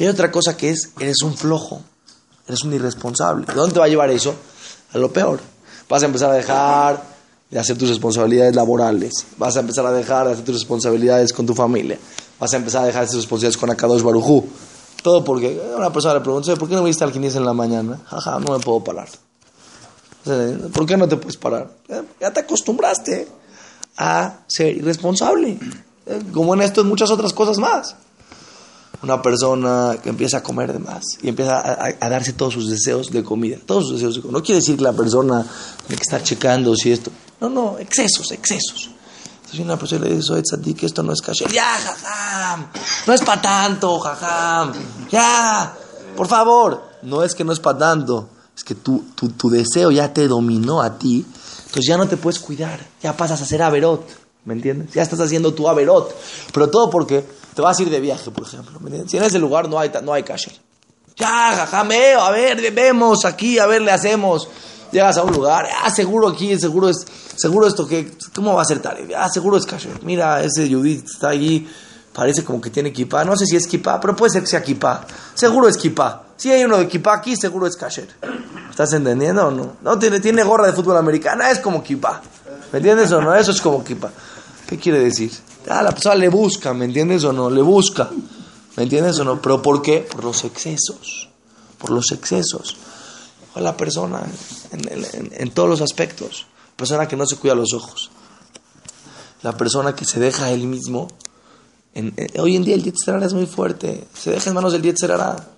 y 0.00 0.02
hay 0.02 0.08
otra 0.08 0.32
cosa 0.32 0.56
que 0.56 0.70
es, 0.70 0.90
eres 0.98 1.22
un 1.22 1.36
flojo, 1.36 1.80
eres 2.48 2.64
un 2.64 2.72
irresponsable. 2.72 3.46
¿Dónde 3.54 3.72
te 3.72 3.78
va 3.78 3.84
a 3.84 3.88
llevar 3.88 4.10
eso? 4.10 4.34
A 4.92 4.98
lo 4.98 5.12
peor. 5.12 5.38
Vas 5.88 6.02
a 6.02 6.06
empezar 6.06 6.32
a 6.32 6.34
dejar 6.34 7.04
de 7.52 7.60
hacer 7.60 7.78
tus 7.78 7.88
responsabilidades 7.88 8.56
laborales. 8.56 9.12
Vas 9.38 9.56
a 9.56 9.60
empezar 9.60 9.86
a 9.86 9.92
dejar 9.92 10.26
de 10.26 10.32
hacer 10.32 10.44
tus 10.44 10.56
responsabilidades 10.56 11.32
con 11.32 11.46
tu 11.46 11.54
familia. 11.54 11.96
Vas 12.40 12.52
a 12.52 12.56
empezar 12.56 12.82
a 12.82 12.86
dejar 12.86 13.02
de 13.02 13.04
hacer 13.04 13.14
tus 13.14 13.22
responsabilidades 13.22 13.58
con 13.58 13.70
Akadosh 13.70 14.02
Barujú. 14.02 14.44
Todo 15.04 15.22
porque 15.22 15.62
una 15.76 15.92
persona 15.92 16.14
le 16.14 16.20
pregunta, 16.20 16.56
¿por 16.56 16.68
qué 16.68 16.74
no 16.74 16.82
viste 16.82 17.04
al 17.04 17.12
Quinis 17.12 17.36
en 17.36 17.44
la 17.44 17.52
mañana? 17.52 18.00
Jaja, 18.06 18.40
no 18.40 18.58
me 18.58 18.58
puedo 18.58 18.82
parar. 18.82 19.08
¿Por 20.24 20.86
qué 20.86 20.96
no 20.96 21.06
te 21.06 21.16
puedes 21.16 21.36
parar? 21.36 21.70
Ya 22.20 22.32
te 22.32 22.40
acostumbraste 22.40 23.28
a 23.96 24.38
ser 24.46 24.76
irresponsable. 24.76 25.58
Como 26.32 26.54
en 26.54 26.62
esto 26.62 26.80
en 26.80 26.88
muchas 26.88 27.10
otras 27.10 27.32
cosas 27.32 27.58
más. 27.58 27.94
Una 29.02 29.20
persona 29.20 29.98
que 30.02 30.08
empieza 30.08 30.38
a 30.38 30.42
comer 30.42 30.72
de 30.72 30.78
más 30.78 31.04
y 31.20 31.28
empieza 31.28 31.60
a, 31.60 32.08
darse 32.08 32.32
todos 32.32 32.54
sus 32.54 32.70
deseos 32.70 33.10
de 33.10 33.22
comida. 33.22 33.58
Todos 33.66 33.84
sus 33.84 33.94
deseos 33.94 34.14
de 34.14 34.22
comida. 34.22 34.38
No 34.38 34.44
quiere 34.44 34.60
decir 34.60 34.76
que 34.76 34.82
la 34.82 34.94
persona 34.94 35.44
tiene 35.86 35.96
que 35.96 36.02
estar 36.02 36.22
checando 36.22 36.74
si 36.74 36.92
esto. 36.92 37.10
No, 37.40 37.50
no, 37.50 37.78
excesos, 37.78 38.30
excesos. 38.32 38.90
Entonces 39.36 39.60
una 39.60 39.78
persona 39.78 40.06
le 40.06 40.16
dice, 40.16 40.32
oye, 40.32 40.42
ti 40.62 40.72
que 40.72 40.86
esto 40.86 41.02
no 41.02 41.12
es 41.12 41.20
kasher. 41.20 41.52
Ya, 41.52 41.66
jajam. 41.66 42.66
No 43.06 43.12
es 43.12 43.20
para 43.20 43.42
tanto, 43.42 43.98
jajam. 43.98 44.72
Ya, 45.10 45.76
por 46.16 46.28
favor. 46.28 46.94
No 47.02 47.22
es 47.22 47.34
que 47.34 47.44
no 47.44 47.52
es 47.52 47.60
para 47.60 47.76
tanto 47.76 48.30
es 48.56 48.64
que 48.64 48.74
tu, 48.74 49.04
tu, 49.14 49.50
deseo 49.50 49.90
ya 49.90 50.12
te 50.12 50.28
dominó 50.28 50.80
a 50.80 50.98
ti, 50.98 51.24
entonces 51.66 51.86
ya 51.86 51.96
no 51.96 52.06
te 52.06 52.16
puedes 52.16 52.38
cuidar, 52.38 52.80
ya 53.02 53.16
pasas 53.16 53.42
a 53.42 53.44
ser 53.44 53.62
averot, 53.62 54.06
¿me 54.44 54.54
entiendes? 54.54 54.92
Ya 54.94 55.02
estás 55.02 55.20
haciendo 55.20 55.54
tu 55.54 55.68
averot, 55.68 56.14
pero 56.52 56.70
todo 56.70 56.88
porque 56.88 57.24
te 57.54 57.62
vas 57.62 57.78
a 57.78 57.82
ir 57.82 57.90
de 57.90 58.00
viaje, 58.00 58.30
por 58.30 58.46
ejemplo. 58.46 58.78
Si 59.08 59.16
en 59.16 59.24
ese 59.24 59.38
lugar 59.38 59.68
no 59.68 59.78
hay, 59.78 59.90
no 60.02 60.12
hay 60.12 60.22
kasher. 60.22 60.52
Ya, 61.16 61.54
jajameo, 61.54 62.20
a 62.20 62.30
ver, 62.30 62.72
vemos 62.72 63.24
aquí, 63.24 63.58
a 63.58 63.66
ver, 63.66 63.82
le 63.82 63.92
hacemos. 63.92 64.48
Llegas 64.90 65.16
a 65.16 65.24
un 65.24 65.32
lugar, 65.32 65.66
ah, 65.82 65.90
seguro 65.90 66.28
aquí, 66.28 66.56
seguro 66.58 66.88
es, 66.88 67.04
seguro 67.34 67.66
esto 67.66 67.86
que, 67.86 68.12
¿cómo 68.34 68.54
va 68.54 68.62
a 68.62 68.64
ser 68.64 68.80
tal? 68.80 69.08
Ah, 69.16 69.28
seguro 69.28 69.56
es 69.56 69.66
kasher. 69.66 70.04
Mira, 70.04 70.42
ese 70.42 70.72
Judith 70.72 71.04
está 71.04 71.30
allí, 71.30 71.68
parece 72.12 72.44
como 72.44 72.60
que 72.60 72.70
tiene 72.70 72.90
equipa, 72.90 73.24
no 73.24 73.36
sé 73.36 73.44
si 73.46 73.56
es 73.56 73.66
equipa, 73.66 74.00
pero 74.00 74.14
puede 74.14 74.30
ser 74.30 74.42
que 74.42 74.48
sea 74.48 74.60
equipa. 74.60 75.04
Seguro 75.34 75.68
es 75.68 75.76
equipa. 75.76 76.26
Si 76.44 76.52
hay 76.52 76.62
uno 76.62 76.76
de 76.76 76.84
equipa 76.84 77.14
aquí, 77.14 77.36
seguro 77.36 77.66
es 77.66 77.74
kasher. 77.74 78.06
¿Estás 78.68 78.92
entendiendo 78.92 79.46
o 79.46 79.50
no? 79.50 79.78
No 79.80 79.98
tiene, 79.98 80.20
tiene 80.20 80.42
gorra 80.42 80.66
de 80.66 80.74
fútbol 80.74 80.98
americana, 80.98 81.50
es 81.50 81.58
como 81.58 81.82
kipa. 81.82 82.20
¿Me 82.70 82.80
entiendes 82.80 83.10
o 83.12 83.22
no? 83.22 83.34
Eso 83.34 83.50
es 83.50 83.62
como 83.62 83.82
kipa. 83.82 84.12
¿Qué 84.66 84.76
quiere 84.76 84.98
decir? 84.98 85.32
Ah, 85.70 85.82
la 85.82 85.90
persona 85.92 86.16
le 86.16 86.28
busca, 86.28 86.74
¿me 86.74 86.84
entiendes 86.84 87.24
o 87.24 87.32
no? 87.32 87.48
Le 87.48 87.62
busca. 87.62 88.10
¿Me 88.76 88.82
entiendes 88.82 89.18
o 89.20 89.24
no? 89.24 89.40
¿Pero 89.40 89.62
por 89.62 89.80
qué? 89.80 90.00
Por 90.00 90.22
los 90.22 90.44
excesos. 90.44 91.30
Por 91.78 91.88
los 91.88 92.12
excesos. 92.12 92.76
La 93.54 93.74
persona 93.74 94.22
en, 94.72 95.50
todos 95.50 95.70
los 95.70 95.80
aspectos. 95.80 96.46
La 96.72 96.76
persona 96.76 97.08
que 97.08 97.16
no 97.16 97.24
se 97.24 97.36
cuida 97.36 97.54
los 97.54 97.72
ojos. 97.72 98.10
La 99.40 99.56
persona 99.56 99.96
que 99.96 100.04
se 100.04 100.20
deja 100.20 100.44
a 100.44 100.50
él 100.50 100.66
mismo. 100.66 101.08
hoy 102.38 102.54
en 102.54 102.64
día 102.66 102.74
el 102.74 102.84
Yetzirah 102.84 103.24
es 103.24 103.32
muy 103.32 103.46
fuerte. 103.46 104.06
Se 104.12 104.30
deja 104.30 104.50
en 104.50 104.54
manos 104.56 104.74
del 104.74 104.82
Yetzirah. 104.82 105.53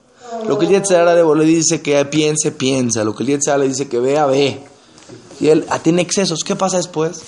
Lo 0.47 0.59
que 0.59 0.67
el 0.67 0.73
Yetzirah 0.73 1.15
le 1.15 1.45
dice 1.45 1.81
que 1.81 2.05
piense, 2.05 2.53
piensa. 2.53 3.05
Lo 3.05 3.15
que 3.15 3.23
el 3.23 3.31
Yetzirah 3.31 3.59
le 3.59 3.69
dice 3.69 3.89
que 3.89 3.99
vea, 3.99 4.27
ve. 4.27 4.61
Y 5.41 5.49
él 5.49 5.67
ah, 5.69 5.79
tiene 5.79 6.03
excesos. 6.03 6.41
¿Qué 6.45 6.57
pasa 6.57 6.77
después? 6.77 7.23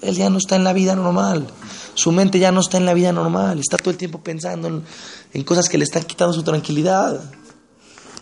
Él 0.00 0.16
ya 0.16 0.30
no 0.30 0.38
está 0.38 0.56
en 0.56 0.64
la 0.64 0.72
vida 0.72 0.94
normal. 0.94 1.46
Su 1.94 2.12
mente 2.12 2.38
ya 2.38 2.52
no 2.52 2.60
está 2.60 2.76
en 2.76 2.86
la 2.86 2.94
vida 2.94 3.12
normal. 3.12 3.58
Está 3.58 3.76
todo 3.76 3.90
el 3.90 3.96
tiempo 3.96 4.20
pensando 4.20 4.68
en, 4.68 5.44
cosas 5.44 5.68
que 5.68 5.78
le 5.78 5.84
están 5.84 6.04
quitando 6.04 6.32
su 6.32 6.42
tranquilidad. 6.42 7.20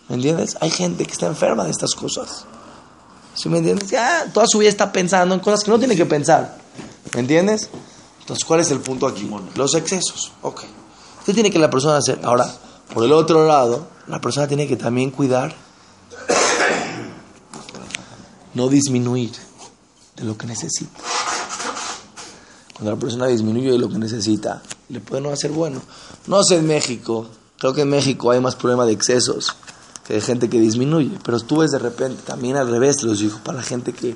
¿Me 0.09 0.15
entiendes? 0.15 0.57
Hay 0.61 0.71
gente 0.71 1.05
que 1.05 1.11
está 1.11 1.27
enferma 1.27 1.65
de 1.65 1.71
estas 1.71 1.93
cosas. 1.93 2.45
¿Sí 3.35 3.49
me 3.49 3.59
entiendes? 3.59 3.89
Ya 3.89 4.25
toda 4.33 4.47
su 4.47 4.57
vida 4.57 4.69
está 4.69 4.91
pensando 4.91 5.35
en 5.35 5.41
cosas 5.41 5.63
que 5.63 5.69
no 5.69 5.77
tiene 5.77 5.95
que 5.95 6.05
pensar. 6.05 6.57
¿Me 7.13 7.19
entiendes? 7.19 7.69
Entonces, 8.21 8.43
¿cuál 8.43 8.61
es 8.61 8.71
el 8.71 8.79
punto 8.79 9.05
aquí? 9.05 9.29
Los 9.55 9.75
excesos. 9.75 10.31
Ok. 10.41 10.63
¿Qué 11.25 11.33
tiene 11.33 11.51
que 11.51 11.59
la 11.59 11.69
persona 11.69 11.97
hacer? 11.97 12.19
Ahora, 12.23 12.51
por 12.93 13.03
el 13.03 13.13
otro 13.13 13.45
lado, 13.45 13.87
la 14.07 14.21
persona 14.21 14.47
tiene 14.47 14.67
que 14.67 14.77
también 14.77 15.11
cuidar, 15.11 15.53
no 18.53 18.69
disminuir 18.69 19.31
de 20.15 20.23
lo 20.23 20.37
que 20.37 20.47
necesita. 20.47 20.99
Cuando 22.73 22.91
la 22.91 22.97
persona 22.97 23.27
disminuye 23.27 23.71
de 23.71 23.77
lo 23.77 23.89
que 23.89 23.97
necesita, 23.97 24.61
le 24.89 24.99
puede 24.99 25.21
no 25.21 25.29
hacer 25.29 25.51
bueno. 25.51 25.81
No 26.27 26.43
sé 26.43 26.57
en 26.57 26.67
México, 26.67 27.27
creo 27.59 27.73
que 27.73 27.81
en 27.81 27.89
México 27.89 28.31
hay 28.31 28.39
más 28.39 28.55
problema 28.55 28.85
de 28.85 28.93
excesos 28.93 29.55
que 30.05 30.13
de 30.13 30.21
gente 30.21 30.49
que 30.49 30.59
disminuye, 30.59 31.19
pero 31.23 31.39
tú 31.39 31.57
ves 31.57 31.71
de 31.71 31.79
repente 31.79 32.23
también 32.23 32.55
al 32.55 32.69
revés, 32.69 33.03
los 33.03 33.19
digo, 33.19 33.39
para 33.43 33.57
la 33.57 33.63
gente 33.63 33.93
que 33.93 34.15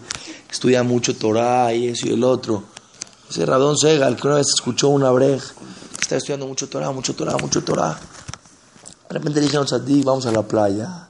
estudia 0.50 0.84
mucho 0.84 1.16
Torah 1.16 1.74
y 1.74 1.90
eso 1.90 2.08
y 2.08 2.14
el 2.14 2.24
otro. 2.24 2.64
Ese 3.30 3.46
Radón 3.46 3.78
Segal, 3.78 4.16
que 4.16 4.28
una 4.28 4.38
vez 4.38 4.48
escuchó 4.56 4.88
una 4.90 5.12
brej, 5.12 5.42
está 6.00 6.16
estudiando 6.16 6.48
mucho 6.48 6.70
Torah, 6.70 6.92
mucho 6.92 7.14
Torah, 7.14 7.38
mucho 7.38 7.64
Torah 7.64 8.00
de 9.12 9.20
repente 9.20 9.42
dijeron 9.42 9.68
a 9.70 9.84
ti, 9.84 10.04
vamos 10.04 10.26
a 10.26 10.32
la 10.32 10.42
playa, 10.42 11.10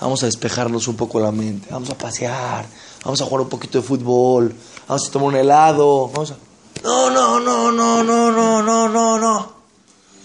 vamos 0.00 0.22
a 0.22 0.26
despejarnos 0.26 0.88
un 0.88 0.96
poco 0.96 1.20
la 1.20 1.30
mente, 1.30 1.68
vamos 1.70 1.90
a 1.90 1.98
pasear, 1.98 2.64
vamos 3.04 3.20
a 3.20 3.26
jugar 3.26 3.42
un 3.42 3.50
poquito 3.50 3.76
de 3.76 3.86
fútbol, 3.86 4.54
vamos 4.88 5.06
a 5.06 5.12
tomar 5.12 5.28
un 5.28 5.36
helado, 5.36 6.08
vamos 6.08 6.30
a... 6.30 6.36
No, 6.82 7.10
no, 7.10 7.38
no, 7.38 7.70
no, 7.70 8.02
no, 8.02 8.32
no, 8.32 8.62
no, 8.62 8.88
no, 8.88 9.18
no. 9.18 9.52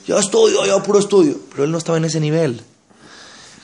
Yo 0.07 0.19
estudio, 0.19 0.65
yo 0.65 0.81
puro 0.83 0.99
estudio. 0.99 1.37
Pero 1.51 1.65
él 1.65 1.71
no 1.71 1.77
estaba 1.77 1.97
en 1.97 2.05
ese 2.05 2.21
nivel. 2.21 2.63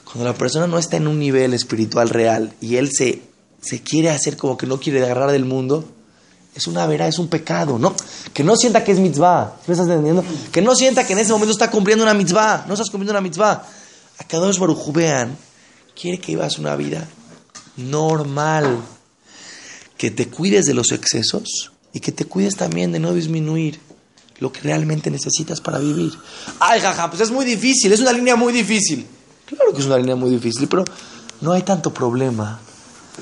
Cuando 0.03 0.25
la 0.25 0.33
persona 0.33 0.67
no 0.67 0.77
está 0.77 0.97
en 0.97 1.07
un 1.07 1.17
nivel 1.17 1.53
espiritual 1.53 2.09
real 2.09 2.53
y 2.59 2.75
él 2.75 2.89
se, 2.91 3.21
se 3.61 3.81
quiere 3.81 4.09
hacer 4.09 4.35
como 4.35 4.57
que 4.57 4.67
no 4.67 4.81
quiere 4.81 5.01
agarrar 5.05 5.31
del 5.31 5.45
mundo, 5.45 5.85
es 6.57 6.67
una 6.67 6.85
vera, 6.87 7.07
es 7.07 7.19
un 7.19 7.27
pecado, 7.27 7.77
¿no? 7.77 7.95
Que 8.33 8.43
no 8.43 8.55
sienta 8.55 8.83
que 8.83 8.91
es 8.91 8.99
mitzvah, 8.99 9.57
¿me 9.67 9.73
estás 9.73 9.87
entendiendo? 9.87 10.23
Que 10.51 10.61
no 10.61 10.75
sienta 10.75 11.05
que 11.05 11.13
en 11.13 11.19
ese 11.19 11.31
momento 11.31 11.51
está 11.51 11.69
cumpliendo 11.69 12.03
una 12.03 12.13
mitzvah, 12.13 12.65
no 12.67 12.73
estás 12.73 12.89
cumpliendo 12.89 13.11
una 13.11 13.21
mitzvah. 13.21 13.63
A 14.19 14.23
cada 14.23 14.47
dos 14.47 14.59
vean, 14.93 15.37
quiere 15.99 16.19
que 16.19 16.31
vivas 16.31 16.57
una 16.57 16.75
vida 16.75 17.07
normal, 17.77 18.79
que 19.97 20.11
te 20.11 20.27
cuides 20.27 20.65
de 20.65 20.73
los 20.73 20.91
excesos 20.91 21.71
y 21.93 21.99
que 21.99 22.11
te 22.11 22.25
cuides 22.25 22.55
también 22.55 22.91
de 22.91 22.99
no 22.99 23.13
disminuir 23.13 23.79
lo 24.39 24.51
que 24.51 24.61
realmente 24.61 25.09
necesitas 25.09 25.61
para 25.61 25.79
vivir. 25.79 26.13
Ay, 26.59 26.81
jaja, 26.81 27.09
pues 27.09 27.21
es 27.21 27.31
muy 27.31 27.45
difícil, 27.45 27.91
es 27.91 27.99
una 27.99 28.11
línea 28.11 28.35
muy 28.35 28.53
difícil. 28.53 29.05
Claro 29.45 29.73
que 29.73 29.79
es 29.79 29.85
una 29.85 29.97
línea 29.97 30.15
muy 30.15 30.29
difícil, 30.29 30.67
pero 30.67 30.83
no 31.41 31.51
hay 31.51 31.61
tanto 31.61 31.93
problema 31.93 32.59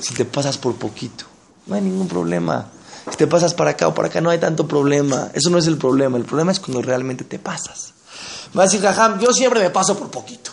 si 0.00 0.14
te 0.14 0.24
pasas 0.24 0.58
por 0.58 0.74
poquito. 0.76 1.24
No 1.66 1.74
hay 1.74 1.82
ningún 1.82 2.08
problema. 2.08 2.70
Si 3.10 3.16
te 3.16 3.26
pasas 3.26 3.54
para 3.54 3.70
acá 3.70 3.88
o 3.88 3.94
para 3.94 4.08
acá, 4.08 4.20
no 4.20 4.30
hay 4.30 4.38
tanto 4.38 4.66
problema. 4.66 5.30
Eso 5.32 5.50
no 5.50 5.58
es 5.58 5.66
el 5.66 5.78
problema. 5.78 6.16
El 6.16 6.24
problema 6.24 6.52
es 6.52 6.60
cuando 6.60 6.82
realmente 6.82 7.24
te 7.24 7.38
pasas. 7.38 7.94
Me 8.52 8.58
va 8.58 8.62
a 8.64 8.66
decir, 8.66 8.80
jajam, 8.80 9.20
yo 9.20 9.32
siempre 9.32 9.60
me 9.60 9.70
paso 9.70 9.96
por 9.96 10.10
poquito. 10.10 10.50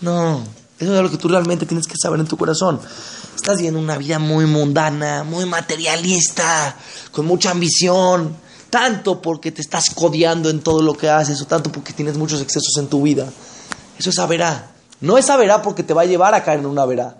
No, 0.00 0.42
eso 0.78 0.96
es 0.96 1.02
lo 1.02 1.10
que 1.10 1.16
tú 1.16 1.28
realmente 1.28 1.64
tienes 1.64 1.86
que 1.86 1.94
saber 1.96 2.18
en 2.18 2.26
tu 2.26 2.36
corazón. 2.36 2.80
Estás 3.36 3.56
viviendo 3.56 3.78
una 3.78 3.96
vida 3.98 4.18
muy 4.18 4.46
mundana, 4.46 5.22
muy 5.22 5.46
materialista, 5.46 6.76
con 7.12 7.26
mucha 7.26 7.50
ambición. 7.50 8.36
Tanto 8.68 9.20
porque 9.20 9.52
te 9.52 9.60
estás 9.60 9.90
codeando 9.90 10.48
en 10.48 10.60
todo 10.60 10.82
lo 10.82 10.94
que 10.94 11.08
haces 11.10 11.40
o 11.42 11.44
tanto 11.44 11.70
porque 11.70 11.92
tienes 11.92 12.16
muchos 12.16 12.40
excesos 12.40 12.76
en 12.78 12.88
tu 12.88 13.02
vida. 13.02 13.28
Eso 13.98 14.10
es 14.10 14.16
saberá. 14.16 14.72
No 15.00 15.18
es 15.18 15.26
saberá 15.26 15.62
porque 15.62 15.82
te 15.82 15.94
va 15.94 16.02
a 16.02 16.06
llevar 16.06 16.34
a 16.34 16.42
caer 16.42 16.60
en 16.60 16.66
una 16.66 16.84
verá. 16.86 17.16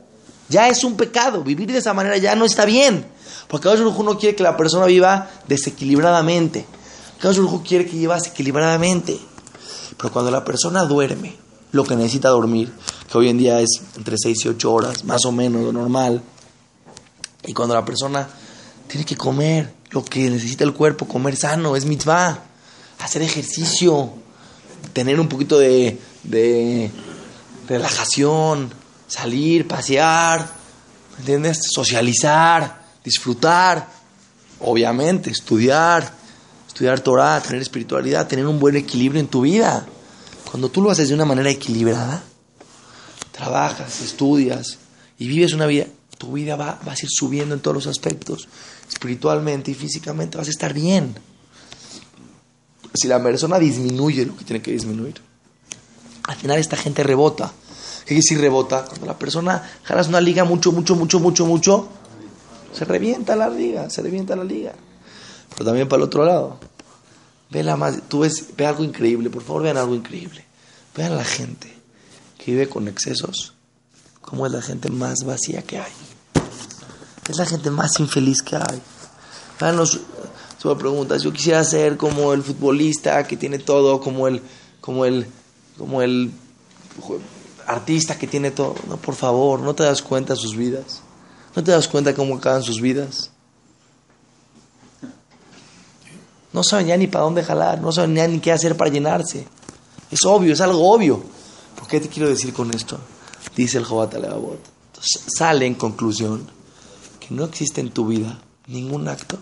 Ya 0.49 0.69
es 0.69 0.83
un 0.83 0.97
pecado. 0.97 1.45
Vivir 1.45 1.71
de 1.71 1.79
esa 1.79 1.95
manera 1.95 2.17
ya 2.17 2.35
no 2.35 2.45
está 2.45 2.65
bien. 2.65 3.07
Porque 3.49 3.65
Kadosh 3.65 3.81
Baruj 3.81 4.05
no 4.05 4.19
quiere 4.19 4.37
que 4.37 4.43
la 4.43 4.57
persona 4.57 4.87
viva 4.87 5.31
desequilibradamente. 5.49 6.67
Kadosh 7.21 7.39
Baruj 7.39 7.63
quiere 7.63 7.87
que 7.87 7.97
vivas 7.97 8.27
equilibradamente. 8.27 9.19
Pero 9.97 10.13
cuando 10.13 10.31
la 10.31 10.45
persona 10.45 10.85
duerme, 10.85 11.37
lo 11.73 11.85
que 11.85 11.97
necesita 11.97 12.29
dormir, 12.29 12.73
que 13.11 13.19
hoy 13.19 13.29
en 13.29 13.39
día 13.39 13.61
es 13.61 13.81
entre 13.97 14.17
6 14.19 14.45
y 14.45 14.49
8 14.49 14.73
horas, 14.73 15.05
más 15.05 15.25
o 15.25 15.33
menos 15.33 15.63
lo 15.63 15.73
normal, 15.73 16.23
y 17.45 17.53
cuando 17.53 17.75
la 17.75 17.85
persona 17.85 18.29
tiene 18.87 19.05
que 19.05 19.17
comer 19.17 19.73
lo 19.91 20.05
que 20.05 20.31
necesita 20.31 20.65
el 20.65 20.73
cuerpo, 20.73 21.07
comer 21.07 21.37
sano, 21.37 21.77
es 21.77 21.85
mitzvah, 21.85 22.39
hacer 23.01 23.23
ejercicio, 23.23 24.11
tener 24.93 25.21
un 25.21 25.29
poquito 25.29 25.59
de, 25.59 25.99
de 26.23 26.91
relajación, 27.69 28.73
salir, 29.09 29.69
pasear, 29.69 30.49
¿entiendes? 31.19 31.61
Socializar, 31.71 32.82
disfrutar, 33.05 33.89
obviamente, 34.61 35.31
estudiar, 35.31 36.13
estudiar 36.67 37.01
Torah, 37.01 37.41
tener 37.41 37.61
espiritualidad, 37.63 38.27
tener 38.27 38.47
un 38.47 38.59
buen 38.59 38.77
equilibrio 38.77 39.21
en 39.21 39.29
tu 39.29 39.43
vida. 39.43 39.87
Cuando 40.51 40.69
tú 40.69 40.83
lo 40.83 40.91
haces 40.91 41.09
de 41.09 41.15
una 41.15 41.25
manera 41.25 41.51
equilibrada, 41.51 42.23
trabajas, 43.33 44.01
estudias 44.01 44.79
y 45.19 45.27
vives 45.27 45.53
una 45.53 45.67
vida, 45.67 45.87
tu 46.19 46.33
vida 46.33 46.57
va, 46.57 46.79
va 46.87 46.93
a 46.93 46.95
ir 46.95 47.09
subiendo 47.09 47.55
en 47.55 47.61
todos 47.61 47.75
los 47.75 47.87
aspectos, 47.87 48.49
espiritualmente 48.89 49.71
y 49.71 49.75
físicamente 49.75 50.39
vas 50.39 50.47
a 50.47 50.51
estar 50.51 50.73
bien. 50.73 51.15
Si 52.95 53.09
la 53.09 53.23
persona 53.23 53.59
disminuye 53.59 54.27
lo 54.27 54.37
que 54.37 54.45
tiene 54.45 54.63
que 54.63 54.73
disminuir, 54.73 55.21
al 56.25 56.37
final 56.37 56.59
esta 56.59 56.77
gente 56.77 57.03
rebota. 57.03 57.53
¿Qué 58.01 58.09
quiere 58.09 58.21
decir 58.21 58.41
rebota? 58.41 58.85
Cuando 58.85 59.07
la 59.07 59.19
persona 59.19 59.63
jalas 59.85 60.09
una 60.09 60.21
liga 60.21 60.45
mucho, 60.45 60.73
mucho, 60.73 60.95
mucho, 60.95 61.21
mucho, 61.21 61.47
mucho, 61.47 61.89
se 62.73 62.85
revienta 62.85 63.37
la 63.37 63.49
liga, 63.49 63.89
se 63.91 64.03
revienta 64.03 64.37
la 64.37 64.45
liga. 64.45 64.73
Pero 65.51 65.65
también 65.65 65.89
para 65.89 66.03
el 66.03 66.07
otro 66.07 66.25
lado. 66.25 66.59
Ve 67.51 67.63
la 67.63 67.77
más, 67.77 68.01
tú 68.09 68.21
ves, 68.21 68.47
ve 68.57 68.65
algo 68.65 68.83
increíble, 68.83 69.29
por 69.29 69.43
favor 69.43 69.63
vean 69.63 69.77
algo 69.77 69.95
increíble. 69.95 70.45
Vean 70.97 71.17
la 71.17 71.25
gente 71.25 71.73
que 72.39 72.53
vive 72.53 72.69
con 72.69 72.89
excesos, 72.89 73.53
cómo 74.23 74.47
es 74.47 74.53
la 74.53 74.63
gente 74.63 74.91
más 74.91 75.25
vacía 75.25 75.63
que 75.63 75.79
hay. 75.79 75.93
Es 77.29 77.37
la 77.37 77.47
gente 77.47 77.71
más 77.71 78.01
infeliz 78.01 78.43
que 78.43 78.57
hay. 78.57 78.81
Vean 79.61 79.77
los, 79.77 80.01
tú 80.61 80.77
preguntas, 80.79 81.23
yo 81.23 81.33
quisiera 81.33 81.63
ser 81.63 81.99
como 81.99 82.33
el 82.33 82.43
futbolista 82.43 83.23
que 83.27 83.37
tiene 83.37 83.59
todo, 83.59 84.01
como 84.01 84.29
el, 84.29 84.41
como 84.81 85.05
el, 85.05 85.27
como 85.77 86.01
el 86.01 86.33
artista 87.67 88.19
que 88.19 88.27
tiene 88.27 88.51
todo. 88.51 88.75
No, 88.89 88.97
por 88.97 89.15
favor, 89.15 89.61
no 89.61 89.75
te 89.75 89.83
das 89.83 90.01
cuenta 90.01 90.33
de 90.33 90.41
sus 90.41 90.57
vidas. 90.57 91.03
No 91.55 91.63
te 91.63 91.71
das 91.71 91.89
cuenta 91.89 92.15
cómo 92.15 92.37
acaban 92.37 92.63
sus 92.63 92.81
vidas. 92.81 93.31
No 96.53 96.63
saben 96.63 96.87
ya 96.87 96.97
ni 96.97 97.07
para 97.07 97.25
dónde 97.25 97.43
jalar, 97.43 97.81
no 97.81 97.93
saben 97.93 98.15
ya 98.15 98.29
ni 98.29 98.39
qué 98.41 98.53
hacer 98.53 98.77
para 98.77 98.91
llenarse. 98.91 99.47
Es 100.11 100.25
obvio, 100.27 100.53
es 100.53 100.61
algo 100.61 100.93
obvio. 100.93 101.23
¿Por 101.77 101.89
qué 101.89 102.01
te 102.01 102.09
quiero 102.09 102.29
decir 102.29 102.53
con 102.53 102.75
esto? 102.75 102.99
Dice 103.57 103.79
el 103.79 103.85
Jobat 103.85 104.15
Entonces 104.15 105.23
sale 105.37 105.67
en 105.67 105.75
conclusión 105.75 106.47
que 107.21 107.35
no 107.35 107.45
existe 107.45 107.81
en 107.81 107.91
tu 107.91 108.07
vida 108.07 108.41
ningún 108.67 109.09
acto 109.09 109.39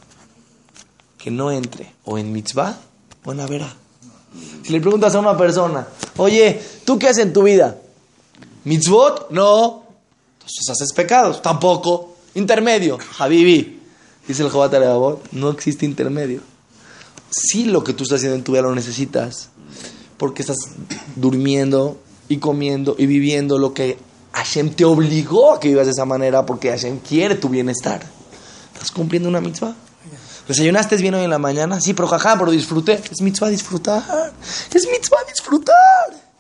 que 1.18 1.30
no 1.30 1.50
entre 1.50 1.92
o 2.04 2.18
en 2.18 2.32
mitzvah 2.32 2.78
o 3.24 3.32
en 3.32 3.40
avera. 3.40 3.72
Si 4.62 4.72
le 4.72 4.80
preguntas 4.80 5.14
a 5.14 5.18
una 5.18 5.36
persona, 5.36 5.86
oye, 6.16 6.60
¿tú 6.84 6.98
qué 6.98 7.08
haces 7.08 7.26
en 7.26 7.32
tu 7.32 7.42
vida? 7.42 7.76
¿Mitzvot? 8.64 9.30
No. 9.30 9.79
Entonces 10.50 10.70
haces 10.70 10.92
pecados. 10.92 11.42
Tampoco. 11.42 12.16
Intermedio. 12.34 12.98
Habibi. 13.18 13.80
Dice 14.26 14.42
el 14.42 14.50
Jobat 14.50 14.74
no 15.32 15.50
existe 15.50 15.86
intermedio. 15.86 16.40
Si 17.30 17.64
lo 17.64 17.82
que 17.84 17.92
tú 17.92 18.04
estás 18.04 18.18
haciendo 18.18 18.36
en 18.36 18.44
tu 18.44 18.52
vida 18.52 18.62
lo 18.62 18.74
necesitas, 18.74 19.48
porque 20.16 20.42
estás 20.42 20.58
durmiendo 21.16 22.00
y 22.28 22.38
comiendo 22.38 22.94
y 22.98 23.06
viviendo 23.06 23.58
lo 23.58 23.72
que 23.72 23.98
Hashem 24.32 24.74
te 24.74 24.84
obligó 24.84 25.54
a 25.54 25.60
que 25.60 25.68
vivas 25.68 25.86
de 25.86 25.92
esa 25.92 26.04
manera, 26.04 26.44
porque 26.44 26.70
Hashem 26.70 26.98
quiere 26.98 27.36
tu 27.36 27.48
bienestar. 27.48 28.02
¿Estás 28.74 28.90
cumpliendo 28.90 29.28
una 29.28 29.40
mitzvah? 29.40 29.74
¿Desayunaste 30.46 30.96
bien 30.96 31.14
hoy 31.14 31.24
en 31.24 31.30
la 31.30 31.38
mañana? 31.38 31.80
Sí, 31.80 31.94
pero 31.94 32.08
jaja, 32.08 32.36
pero 32.38 32.50
disfruté. 32.50 33.00
Es 33.10 33.20
mitzvah 33.20 33.48
disfrutar. 33.48 34.32
Es 34.72 34.86
mitzvah 34.90 35.18
disfrutar. 35.28 36.30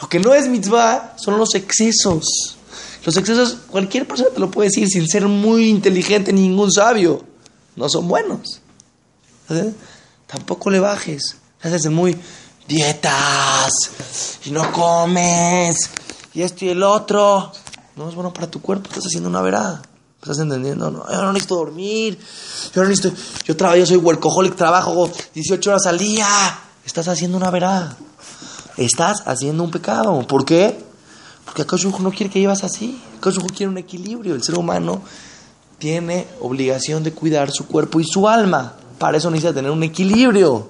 Lo 0.00 0.08
que 0.08 0.18
no 0.18 0.32
es 0.32 0.48
mitzvah 0.48 1.14
son 1.16 1.38
los 1.38 1.54
excesos. 1.54 2.56
Los 3.04 3.16
excesos, 3.16 3.56
cualquier 3.70 4.06
persona 4.06 4.30
te 4.30 4.40
lo 4.40 4.50
puede 4.50 4.68
decir 4.68 4.88
sin 4.88 5.08
ser 5.08 5.26
muy 5.26 5.68
inteligente, 5.68 6.32
ningún 6.32 6.70
sabio. 6.70 7.24
No 7.76 7.88
son 7.88 8.08
buenos. 8.08 8.60
Tampoco 10.26 10.70
le 10.70 10.80
bajes. 10.80 11.36
Haces 11.62 11.90
muy 11.90 12.16
dietas 12.68 13.70
y 14.44 14.50
no 14.50 14.70
comes 14.72 15.76
y 16.32 16.42
esto 16.42 16.64
y 16.64 16.70
el 16.70 16.82
otro. 16.82 17.52
No 17.96 18.08
es 18.08 18.14
bueno 18.14 18.32
para 18.32 18.50
tu 18.50 18.60
cuerpo, 18.62 18.88
estás 18.88 19.06
haciendo 19.06 19.28
una 19.28 19.42
verada. 19.42 19.82
¿Estás 20.22 20.38
entendiendo? 20.38 20.90
No, 20.90 21.10
yo 21.10 21.22
no 21.22 21.32
necesito 21.32 21.56
dormir. 21.56 22.18
Yo 22.74 22.82
no 22.82 22.88
necesito. 22.88 23.14
Yo, 23.44 23.56
trabajo, 23.56 23.78
yo 23.78 23.86
soy 23.86 23.96
workaholic, 23.96 24.54
trabajo 24.54 25.10
18 25.34 25.70
horas 25.70 25.86
al 25.86 25.98
día. 25.98 26.26
Estás 26.84 27.08
haciendo 27.08 27.36
una 27.36 27.50
verada 27.50 27.96
estás 28.84 29.22
haciendo 29.26 29.62
un 29.62 29.70
pecado. 29.70 30.26
¿Por 30.26 30.44
qué? 30.44 30.78
Porque 31.44 31.62
Akash 31.62 31.86
no 31.86 32.10
quiere 32.10 32.30
que 32.30 32.38
vivas 32.38 32.64
así. 32.64 33.00
Akash 33.18 33.38
quiere 33.54 33.70
un 33.70 33.78
equilibrio. 33.78 34.34
El 34.34 34.42
ser 34.42 34.56
humano 34.56 35.02
tiene 35.78 36.26
obligación 36.40 37.02
de 37.02 37.12
cuidar 37.12 37.50
su 37.50 37.66
cuerpo 37.66 38.00
y 38.00 38.04
su 38.04 38.28
alma. 38.28 38.76
Para 38.98 39.18
eso 39.18 39.30
necesita 39.30 39.54
tener 39.54 39.70
un 39.70 39.82
equilibrio. 39.82 40.68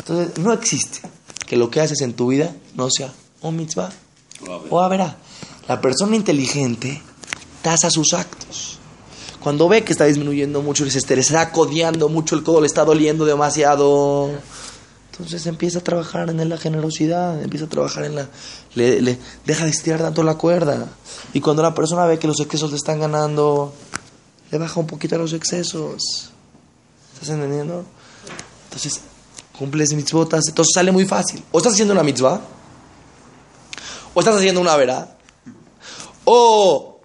Entonces, 0.00 0.38
no 0.38 0.52
existe 0.52 1.00
que 1.46 1.56
lo 1.56 1.70
que 1.70 1.80
haces 1.80 2.00
en 2.00 2.14
tu 2.14 2.28
vida 2.28 2.54
no 2.74 2.88
sea 2.90 3.12
o 3.40 3.50
mitzvah 3.50 3.90
o 4.70 4.80
a 4.80 4.88
verá. 4.88 5.16
La 5.68 5.80
persona 5.80 6.16
inteligente 6.16 7.02
tasa 7.62 7.90
sus 7.90 8.14
actos. 8.14 8.78
Cuando 9.40 9.68
ve 9.68 9.84
que 9.84 9.92
está 9.92 10.04
disminuyendo 10.04 10.62
mucho, 10.62 10.88
se 10.90 10.98
está 10.98 11.52
codeando 11.52 12.08
mucho, 12.08 12.34
el 12.34 12.42
codo 12.42 12.60
le 12.60 12.66
está 12.66 12.84
doliendo 12.84 13.24
demasiado 13.24 14.30
entonces 15.18 15.46
empieza 15.46 15.80
a 15.80 15.82
trabajar 15.82 16.30
en 16.30 16.48
la 16.48 16.56
generosidad, 16.58 17.42
empieza 17.42 17.66
a 17.66 17.68
trabajar 17.68 18.04
en 18.04 18.14
la... 18.14 18.28
Le, 18.76 19.18
deja 19.44 19.64
de 19.64 19.70
estirar 19.70 20.00
tanto 20.00 20.22
la 20.22 20.36
cuerda. 20.36 20.86
Y 21.32 21.40
cuando 21.40 21.60
la 21.60 21.74
persona 21.74 22.06
ve 22.06 22.20
que 22.20 22.28
los 22.28 22.38
excesos 22.38 22.70
le 22.70 22.76
están 22.76 23.00
ganando, 23.00 23.74
le 24.52 24.58
baja 24.58 24.78
un 24.78 24.86
poquito 24.86 25.16
a 25.16 25.18
los 25.18 25.32
excesos. 25.32 26.30
¿Estás 27.14 27.30
entendiendo? 27.30 27.84
Entonces, 28.66 29.00
cumples 29.58 29.92
mitzvotas, 29.92 30.44
entonces 30.46 30.72
sale 30.72 30.92
muy 30.92 31.04
fácil. 31.04 31.42
O 31.50 31.58
estás 31.58 31.72
haciendo 31.72 31.94
una 31.94 32.04
mitzvah, 32.04 32.40
o 34.14 34.20
estás 34.20 34.36
haciendo 34.36 34.60
una 34.60 34.76
vera, 34.76 35.16
o 36.26 37.00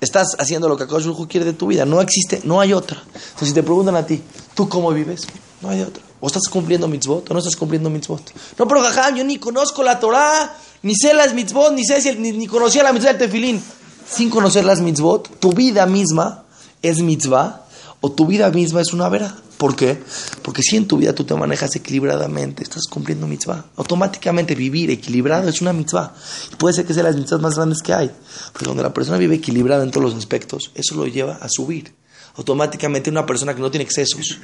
estás 0.00 0.34
haciendo 0.40 0.68
lo 0.68 0.76
que 0.76 0.82
Akash 0.82 1.06
quiere 1.28 1.46
de 1.46 1.52
tu 1.52 1.68
vida. 1.68 1.84
No 1.84 2.00
existe, 2.00 2.40
no 2.42 2.60
hay 2.60 2.72
otra. 2.72 3.00
Entonces, 3.04 3.48
si 3.48 3.54
te 3.54 3.62
preguntan 3.62 3.94
a 3.94 4.04
ti, 4.04 4.20
¿tú 4.54 4.68
cómo 4.68 4.90
vives? 4.90 5.28
No 5.60 5.68
hay 5.68 5.82
otra. 5.82 6.02
O 6.24 6.26
estás 6.26 6.48
cumpliendo 6.48 6.88
mitzvot 6.88 7.30
o 7.30 7.34
no 7.34 7.38
estás 7.38 7.54
cumpliendo 7.54 7.90
mitzvot. 7.90 8.32
No, 8.58 8.66
pero 8.66 8.80
jajam, 8.80 9.16
yo 9.16 9.24
ni 9.24 9.36
conozco 9.36 9.82
la 9.82 10.00
Torah, 10.00 10.56
ni 10.80 10.94
sé 10.96 11.12
las 11.12 11.34
mitzvot, 11.34 11.74
ni 11.74 11.84
sé 11.84 12.00
si, 12.00 12.16
ni, 12.16 12.46
conocía 12.46 12.82
la 12.82 12.94
mitzvah 12.94 13.10
del 13.12 13.18
tefilín. 13.18 13.62
Sin 14.08 14.30
conocer 14.30 14.64
las 14.64 14.80
mitzvot, 14.80 15.38
tu 15.38 15.52
vida 15.52 15.84
misma 15.84 16.44
es 16.80 17.02
mitzvah 17.02 17.66
o 18.00 18.10
tu 18.10 18.24
vida 18.24 18.48
misma 18.48 18.80
es 18.80 18.94
una 18.94 19.10
vera. 19.10 19.36
¿Por 19.58 19.76
qué? 19.76 20.02
Porque 20.40 20.62
si 20.62 20.78
en 20.78 20.88
tu 20.88 20.96
vida 20.96 21.14
tú 21.14 21.24
te 21.24 21.34
manejas 21.34 21.76
equilibradamente, 21.76 22.62
estás 22.62 22.84
cumpliendo 22.88 23.26
mitzvah. 23.26 23.66
Automáticamente 23.76 24.54
vivir 24.54 24.90
equilibrado 24.90 25.46
es 25.50 25.60
una 25.60 25.74
mitzvah. 25.74 26.14
Y 26.50 26.56
puede 26.56 26.72
ser 26.72 26.86
que 26.86 26.94
sea 26.94 27.02
las 27.02 27.16
mitzvahs 27.16 27.42
más 27.42 27.56
grandes 27.56 27.82
que 27.82 27.92
hay. 27.92 28.10
Pero 28.54 28.70
cuando 28.70 28.82
la 28.82 28.94
persona 28.94 29.18
vive 29.18 29.34
equilibrada 29.34 29.84
en 29.84 29.90
todos 29.90 30.04
los 30.04 30.14
aspectos, 30.14 30.70
eso 30.74 30.94
lo 30.94 31.06
lleva 31.06 31.34
a 31.34 31.48
subir. 31.50 31.94
Automáticamente 32.36 33.10
una 33.10 33.26
persona 33.26 33.54
que 33.54 33.60
no 33.60 33.70
tiene 33.70 33.84
excesos, 33.84 34.38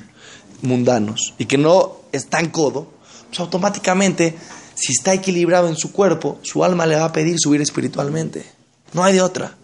mundanos 0.62 1.34
y 1.38 1.46
que 1.46 1.58
no 1.58 1.96
está 2.12 2.40
en 2.40 2.50
codo, 2.50 2.88
pues 3.28 3.40
automáticamente, 3.40 4.36
si 4.74 4.92
está 4.92 5.12
equilibrado 5.12 5.68
en 5.68 5.76
su 5.76 5.92
cuerpo, 5.92 6.38
su 6.42 6.64
alma 6.64 6.86
le 6.86 6.96
va 6.96 7.04
a 7.04 7.12
pedir 7.12 7.38
subir 7.38 7.60
espiritualmente. 7.60 8.44
No 8.92 9.04
hay 9.04 9.14
de 9.14 9.22
otra. 9.22 9.56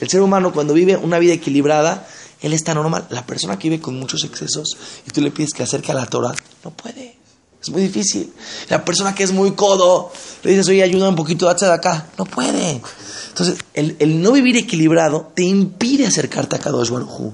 El 0.00 0.08
ser 0.08 0.20
humano 0.22 0.52
cuando 0.52 0.74
vive 0.74 0.96
una 0.96 1.18
vida 1.18 1.34
equilibrada, 1.34 2.06
él 2.40 2.52
está 2.52 2.74
normal. 2.74 3.06
La 3.10 3.26
persona 3.26 3.58
que 3.58 3.68
vive 3.68 3.82
con 3.82 3.98
muchos 3.98 4.24
excesos 4.24 4.76
y 5.06 5.10
tú 5.10 5.20
le 5.20 5.30
pides 5.30 5.52
que 5.52 5.62
acerque 5.62 5.92
a 5.92 5.94
la 5.94 6.06
Torah, 6.06 6.34
no 6.64 6.70
puede. 6.70 7.20
Es 7.62 7.68
muy 7.68 7.82
difícil. 7.82 8.32
La 8.70 8.84
persona 8.84 9.14
que 9.14 9.22
es 9.22 9.32
muy 9.32 9.52
codo, 9.52 10.10
le 10.42 10.50
dices, 10.50 10.68
oye, 10.68 10.82
ayuda 10.82 11.10
un 11.10 11.16
poquito, 11.16 11.48
hazte 11.48 11.66
de 11.66 11.72
acá. 11.72 12.06
No 12.16 12.24
puede. 12.24 12.80
Entonces, 13.28 13.58
el, 13.74 14.22
no 14.22 14.32
vivir 14.32 14.56
equilibrado 14.56 15.30
te 15.34 15.42
impide 15.42 16.06
acercarte 16.06 16.56
a 16.56 16.58
Kadosh 16.58 16.90
Baruj 16.90 17.32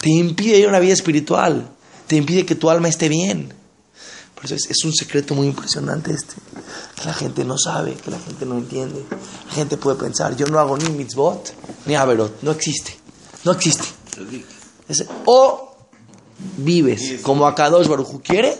Te 0.00 0.10
impide 0.10 0.58
ir 0.58 0.66
a 0.66 0.68
una 0.68 0.80
vida 0.80 0.92
espiritual 0.92 1.70
te 2.10 2.16
impide 2.16 2.44
que 2.44 2.56
tu 2.56 2.68
alma 2.70 2.88
esté 2.88 3.08
bien. 3.08 3.54
Por 4.34 4.44
eso 4.46 4.56
es, 4.56 4.84
un 4.84 4.92
secreto 4.92 5.36
muy 5.36 5.46
impresionante 5.46 6.12
este, 6.12 6.34
que 6.96 7.04
la 7.04 7.14
gente 7.14 7.44
no 7.44 7.56
sabe, 7.56 7.94
que 7.94 8.10
la 8.10 8.18
gente 8.18 8.44
no 8.46 8.58
entiende. 8.58 9.04
La 9.46 9.52
gente 9.52 9.76
puede 9.76 9.96
pensar, 9.96 10.34
yo 10.34 10.46
no 10.46 10.58
hago 10.58 10.76
ni 10.76 10.88
mitzvot 10.90 11.52
ni 11.86 11.94
averot, 11.94 12.42
no 12.42 12.50
existe, 12.50 12.98
no 13.44 13.52
existe. 13.52 13.84
Es- 14.88 15.06
o 15.24 15.72
vives 16.56 17.20
como 17.22 17.46
Akadosh 17.46 17.86
Baruj 17.86 18.20
quiere, 18.22 18.58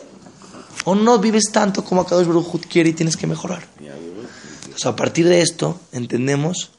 o 0.84 0.94
no 0.94 1.18
vives 1.18 1.50
tanto 1.50 1.82
como 1.82 2.02
Akadosh 2.02 2.26
Baruj 2.28 2.60
quiere 2.68 2.90
y 2.90 2.92
tienes 2.92 3.16
que 3.16 3.26
mejorar. 3.26 3.66
Sea, 4.76 4.92
a 4.92 4.96
partir 4.96 5.26
de 5.26 5.40
esto 5.42 5.80
entendemos 5.90 6.70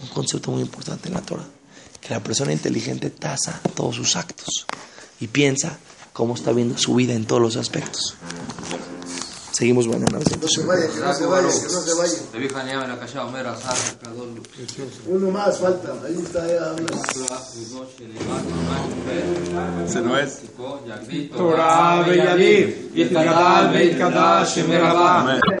un 0.00 0.08
concepto 0.08 0.52
muy 0.52 0.62
importante 0.62 1.08
en 1.08 1.14
la 1.14 1.20
Torah, 1.20 1.44
que 2.00 2.14
la 2.14 2.22
persona 2.22 2.52
inteligente 2.52 3.10
tasa 3.10 3.60
todos 3.74 3.96
sus 3.96 4.16
actos 4.16 4.66
y 5.20 5.26
piensa 5.28 5.78
cómo 6.12 6.34
está 6.34 6.52
viendo 6.52 6.78
su 6.78 6.94
vida 6.94 7.14
en 7.14 7.24
todos 7.26 7.42
los 7.42 7.56
aspectos. 7.56 8.16
Seguimos, 9.56 9.86
bueno, 9.86 10.04
una. 10.10 10.18
No 10.18 10.24
se 10.48 10.62
vaya, 10.66 10.86
que 10.86 11.00
no 11.00 11.14
se 11.14 11.24
vaya, 11.24 11.48
que 11.48 11.72
no 11.72 11.80
se 11.80 11.94
vaya. 11.94 12.18
Uno 15.06 15.30
más 15.30 15.58
falta, 15.58 15.94
ahí 16.04 16.18
está. 16.22 16.46
Eh, 16.46 16.58
se 19.88 20.00
no 20.02 20.18
es. 20.18 20.42
Torah, 21.34 22.02
Beyadí, 22.06 22.90
Yitkadal, 22.94 23.72
Beytkadash, 23.72 24.56
Shemerabá. 24.56 25.40